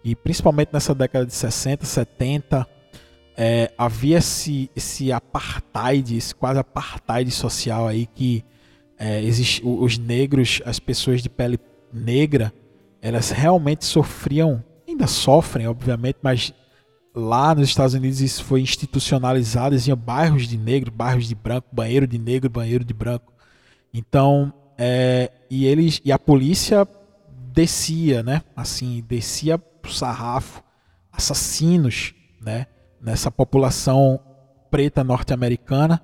e 0.04 0.14
principalmente 0.14 0.70
nessa 0.72 0.94
década 0.94 1.26
de 1.26 1.34
60, 1.34 1.84
70, 1.84 2.66
é, 3.36 3.72
havia 3.76 4.18
esse, 4.18 4.70
esse 4.74 5.10
apartheid, 5.10 6.16
esse 6.16 6.32
quase 6.32 6.60
apartheid 6.60 7.28
social 7.32 7.88
aí 7.88 8.06
que 8.06 8.44
é, 8.98 9.20
os 9.62 9.98
negros, 9.98 10.62
as 10.64 10.78
pessoas 10.78 11.22
de 11.22 11.28
pele 11.28 11.58
negra, 11.92 12.52
elas 13.00 13.30
realmente 13.30 13.84
sofriam, 13.84 14.62
ainda 14.88 15.06
sofrem, 15.06 15.66
obviamente, 15.66 16.18
mas 16.22 16.52
lá 17.14 17.54
nos 17.54 17.68
Estados 17.68 17.94
Unidos 17.94 18.20
isso 18.20 18.44
foi 18.44 18.60
institucionalizado, 18.60 19.74
existiam 19.74 19.96
bairros 19.96 20.46
de 20.46 20.58
negro, 20.58 20.90
bairros 20.90 21.28
de 21.28 21.34
branco, 21.34 21.68
banheiro 21.72 22.06
de 22.06 22.18
negro, 22.18 22.50
banheiro 22.50 22.84
de 22.84 22.94
branco. 22.94 23.32
Então, 23.92 24.52
é, 24.76 25.30
e 25.50 25.66
eles 25.66 26.00
e 26.04 26.12
a 26.12 26.18
polícia 26.18 26.86
descia, 27.52 28.22
né? 28.22 28.42
Assim, 28.54 29.02
descia 29.08 29.56
pro 29.56 29.92
sarrafo, 29.92 30.62
assassinos, 31.10 32.14
né? 32.40 32.66
Nessa 33.00 33.30
população 33.30 34.20
preta 34.70 35.02
norte-americana 35.02 36.02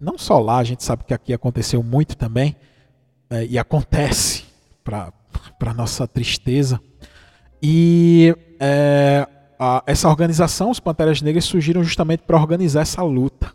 não 0.00 0.16
só 0.16 0.38
lá, 0.38 0.58
a 0.58 0.64
gente 0.64 0.84
sabe 0.84 1.04
que 1.04 1.14
aqui 1.14 1.32
aconteceu 1.32 1.82
muito 1.82 2.16
também, 2.16 2.56
é, 3.30 3.44
e 3.46 3.58
acontece, 3.58 4.44
para 4.82 5.74
nossa 5.74 6.06
tristeza. 6.06 6.80
E 7.62 8.34
é, 8.60 9.26
a, 9.58 9.82
essa 9.86 10.08
organização, 10.08 10.70
os 10.70 10.80
Panteras 10.80 11.20
Negras, 11.20 11.44
surgiram 11.44 11.82
justamente 11.82 12.22
para 12.22 12.36
organizar 12.36 12.82
essa 12.82 13.02
luta. 13.02 13.52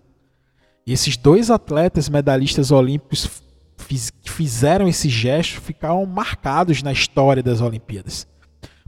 E 0.85 0.91
esses 0.91 1.15
dois 1.15 1.49
atletas 1.49 2.09
medalhistas 2.09 2.71
olímpicos 2.71 3.41
fiz, 3.77 4.09
que 4.09 4.29
fizeram 4.29 4.87
esse 4.87 5.09
gesto 5.09 5.61
ficaram 5.61 6.05
marcados 6.05 6.83
na 6.83 6.91
história 6.91 7.41
das 7.41 7.61
Olimpíadas. 7.61 8.27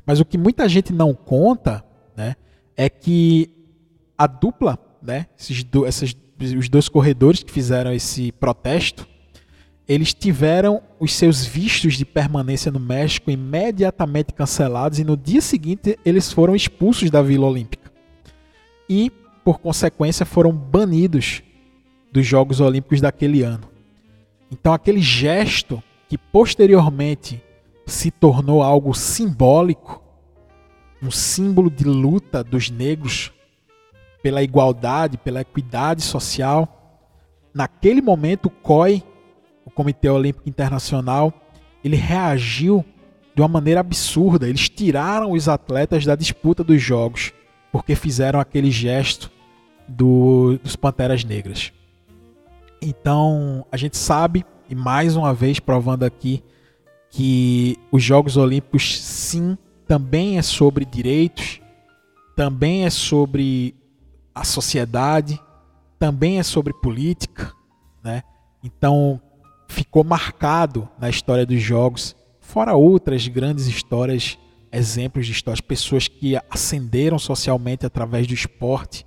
Mas 0.05 0.19
o 0.19 0.25
que 0.25 0.37
muita 0.37 0.67
gente 0.67 0.93
não 0.93 1.13
conta 1.13 1.83
né, 2.15 2.35
é 2.75 2.89
que 2.89 3.49
a 4.17 4.27
dupla, 4.27 4.77
né, 5.01 5.27
esses 5.37 5.65
essas 5.85 6.15
os 6.39 6.69
dois 6.69 6.89
corredores 6.89 7.43
que 7.43 7.51
fizeram 7.51 7.93
esse 7.93 8.31
protesto, 8.33 9.07
eles 9.87 10.13
tiveram 10.13 10.81
os 10.99 11.13
seus 11.13 11.45
vistos 11.45 11.93
de 11.95 12.05
permanência 12.05 12.71
no 12.71 12.79
México 12.79 13.29
imediatamente 13.29 14.33
cancelados 14.33 14.99
e 14.99 15.03
no 15.03 15.15
dia 15.15 15.41
seguinte 15.41 15.97
eles 16.03 16.31
foram 16.31 16.55
expulsos 16.55 17.09
da 17.11 17.21
Vila 17.21 17.47
Olímpica. 17.47 17.91
E, 18.89 19.11
por 19.43 19.59
consequência, 19.59 20.25
foram 20.25 20.51
banidos 20.51 21.43
dos 22.11 22.25
Jogos 22.25 22.59
Olímpicos 22.59 23.01
daquele 23.01 23.43
ano. 23.43 23.67
Então, 24.51 24.73
aquele 24.73 25.01
gesto 25.01 25.81
que 26.07 26.17
posteriormente 26.17 27.41
se 27.85 28.09
tornou 28.09 28.63
algo 28.63 28.93
simbólico, 28.93 30.01
um 31.01 31.11
símbolo 31.11 31.69
de 31.69 31.83
luta 31.83 32.43
dos 32.43 32.69
negros 32.69 33.31
pela 34.25 34.41
igualdade, 34.41 35.19
pela 35.19 35.41
equidade 35.41 36.01
social. 36.01 37.07
Naquele 37.53 38.01
momento, 38.01 38.47
o 38.47 38.49
COI, 38.49 39.03
o 39.63 39.69
Comitê 39.69 40.09
Olímpico 40.09 40.49
Internacional, 40.49 41.31
ele 41.83 41.95
reagiu 41.95 42.83
de 43.35 43.41
uma 43.43 43.47
maneira 43.47 43.81
absurda. 43.81 44.49
Eles 44.49 44.67
tiraram 44.67 45.31
os 45.31 45.47
atletas 45.47 46.05
da 46.05 46.15
disputa 46.15 46.63
dos 46.63 46.81
jogos 46.81 47.33
porque 47.71 47.93
fizeram 47.93 48.39
aquele 48.39 48.71
gesto 48.71 49.29
do, 49.87 50.57
dos 50.63 50.75
Panteras 50.75 51.23
Negras. 51.23 51.71
Então, 52.81 53.63
a 53.71 53.77
gente 53.77 53.95
sabe, 53.95 54.43
e 54.67 54.73
mais 54.73 55.15
uma 55.15 55.35
vez 55.35 55.59
provando 55.59 56.01
aqui, 56.01 56.43
que 57.11 57.77
os 57.91 58.01
Jogos 58.01 58.37
Olímpicos, 58.37 58.99
sim, 59.03 59.55
também 59.87 60.39
é 60.39 60.41
sobre 60.41 60.83
direitos, 60.83 61.61
também 62.35 62.85
é 62.85 62.89
sobre 62.89 63.75
a 64.35 64.43
sociedade, 64.43 65.41
também 65.97 66.37
é 66.39 66.43
sobre 66.43 66.73
política, 66.73 67.53
né? 68.03 68.21
Então 68.61 69.21
ficou 69.69 70.03
marcado 70.03 70.87
na 70.99 71.09
história 71.09 71.45
dos 71.45 71.61
jogos, 71.61 72.15
fora 72.41 72.75
outras 72.75 73.25
grandes 73.27 73.65
histórias, 73.67 74.37
exemplos 74.71 75.25
de 75.25 75.31
histórias, 75.31 75.61
pessoas 75.61 76.07
que 76.09 76.37
ascenderam 76.49 77.17
socialmente 77.17 77.85
através 77.85 78.27
do 78.27 78.33
esporte, 78.33 79.05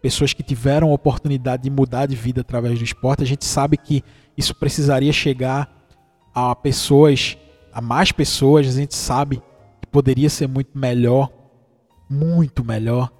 pessoas 0.00 0.32
que 0.32 0.42
tiveram 0.42 0.90
a 0.90 0.94
oportunidade 0.94 1.64
de 1.64 1.70
mudar 1.70 2.06
de 2.06 2.16
vida 2.16 2.40
através 2.40 2.78
do 2.78 2.84
esporte. 2.84 3.22
A 3.22 3.26
gente 3.26 3.44
sabe 3.44 3.76
que 3.76 4.02
isso 4.36 4.54
precisaria 4.54 5.12
chegar 5.12 5.70
a 6.34 6.56
pessoas, 6.56 7.36
a 7.72 7.80
mais 7.80 8.10
pessoas, 8.10 8.66
a 8.66 8.72
gente 8.72 8.94
sabe 8.94 9.36
que 9.80 9.86
poderia 9.86 10.30
ser 10.30 10.48
muito 10.48 10.76
melhor, 10.76 11.30
muito 12.08 12.64
melhor 12.64 13.12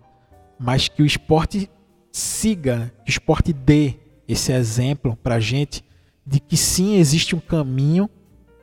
mas 0.59 0.89
que 0.89 1.03
o 1.03 1.07
esporte 1.07 1.71
siga, 2.11 2.93
que 3.05 3.11
o 3.11 3.13
esporte 3.13 3.53
dê 3.53 3.95
esse 4.29 4.53
exemplo 4.53 5.17
para 5.17 5.37
a 5.37 5.41
gente 5.41 5.85
de 6.27 6.39
que 6.39 6.57
sim 6.57 6.97
existe 6.97 7.35
um 7.35 7.41
caminho, 7.41 8.09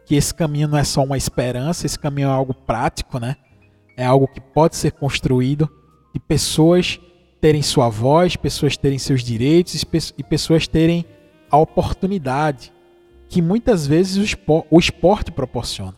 que 0.05 0.15
esse 0.15 0.33
caminho 0.33 0.67
não 0.67 0.77
é 0.77 0.83
só 0.83 1.03
uma 1.03 1.17
esperança, 1.17 1.85
esse 1.85 1.99
caminho 1.99 2.29
é 2.29 2.31
algo 2.31 2.53
prático, 2.53 3.19
né? 3.19 3.35
É 3.97 4.05
algo 4.05 4.27
que 4.27 4.39
pode 4.39 4.75
ser 4.75 4.93
construído, 4.93 5.69
de 6.13 6.19
pessoas 6.19 6.99
terem 7.41 7.61
sua 7.61 7.89
voz, 7.89 8.35
pessoas 8.35 8.77
terem 8.77 8.97
seus 8.97 9.23
direitos 9.23 9.83
e 10.17 10.23
pessoas 10.23 10.67
terem 10.67 11.05
a 11.51 11.57
oportunidade 11.57 12.73
que 13.27 13.41
muitas 13.41 13.85
vezes 13.85 14.17
o 14.17 14.23
esporte, 14.23 14.67
o 14.71 14.79
esporte 14.79 15.31
proporciona. 15.31 15.95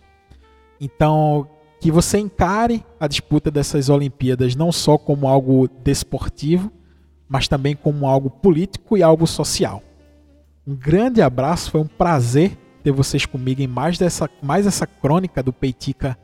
Então, 0.80 1.47
que 1.82 1.91
você 1.91 2.20
encare 2.20 2.86
a 3.00 3.08
disputa 3.08 3.50
dessas 3.50 3.89
Olimpíadas 3.89 4.56
não 4.56 4.72
só 4.72 5.00
como 5.00 5.28
algo 5.28 5.67
desportivo, 5.84 6.72
mas 7.28 7.48
também 7.48 7.76
como 7.76 8.06
algo 8.06 8.30
político 8.30 8.96
e 8.96 9.02
algo 9.02 9.26
social. 9.26 9.82
Um 10.65 10.76
grande 10.76 11.24
abraço, 11.24 11.72
foi 11.72 11.82
um 11.82 11.88
prazer 11.88 12.56
ter 12.84 12.91
vocês 12.91 13.26
comigo 13.26 13.63
em 13.63 13.67
mais, 13.67 13.98
dessa, 13.98 14.30
mais 14.44 14.67
essa 14.67 14.86
crônica 14.86 15.41
do 15.41 15.52
Peitica 15.52 16.15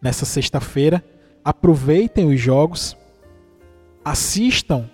nessa 0.00 0.26
sexta-feira. 0.26 1.02
Aproveitem 1.42 2.26
os 2.26 2.38
jogos, 2.38 2.94
assistam 4.04 4.90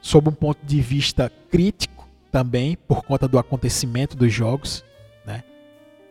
sob 0.00 0.30
um 0.30 0.32
ponto 0.32 0.64
de 0.64 0.80
vista 0.80 1.30
crítico 1.50 2.08
também, 2.32 2.74
por 2.74 3.04
conta 3.04 3.28
do 3.28 3.38
acontecimento 3.38 4.16
dos 4.16 4.32
jogos. 4.32 4.82
Né? 5.26 5.44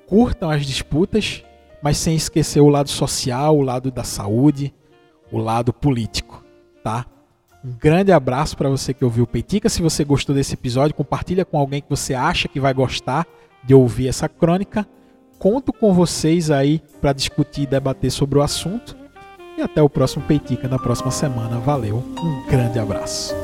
Curtam 0.05 0.51
as 0.51 0.63
disputas 0.63 1.43
mas 1.81 1.97
sem 1.97 2.15
esquecer 2.15 2.59
o 2.59 2.69
lado 2.69 2.89
social, 2.89 3.57
o 3.57 3.61
lado 3.61 3.91
da 3.91 4.03
saúde, 4.03 4.73
o 5.31 5.37
lado 5.37 5.73
político, 5.73 6.43
tá? 6.83 7.05
Um 7.63 7.73
grande 7.79 8.11
abraço 8.11 8.55
para 8.55 8.69
você 8.69 8.93
que 8.93 9.03
ouviu 9.03 9.23
o 9.23 9.27
Peitica. 9.27 9.67
Se 9.67 9.81
você 9.81 10.03
gostou 10.03 10.33
desse 10.33 10.53
episódio, 10.53 10.95
compartilha 10.95 11.43
com 11.43 11.57
alguém 11.57 11.81
que 11.81 11.89
você 11.89 12.13
acha 12.13 12.47
que 12.47 12.59
vai 12.59 12.73
gostar 12.73 13.25
de 13.63 13.73
ouvir 13.73 14.07
essa 14.07 14.29
crônica. 14.29 14.87
Conto 15.37 15.73
com 15.73 15.93
vocês 15.93 16.49
aí 16.49 16.81
para 17.01 17.13
discutir 17.13 17.63
e 17.63 17.67
debater 17.67 18.11
sobre 18.11 18.39
o 18.39 18.41
assunto. 18.41 18.95
E 19.57 19.61
até 19.61 19.81
o 19.81 19.89
próximo 19.89 20.23
Peitica 20.25 20.67
na 20.67 20.79
próxima 20.79 21.11
semana. 21.11 21.59
Valeu, 21.59 21.97
um 21.97 22.49
grande 22.49 22.79
abraço. 22.79 23.35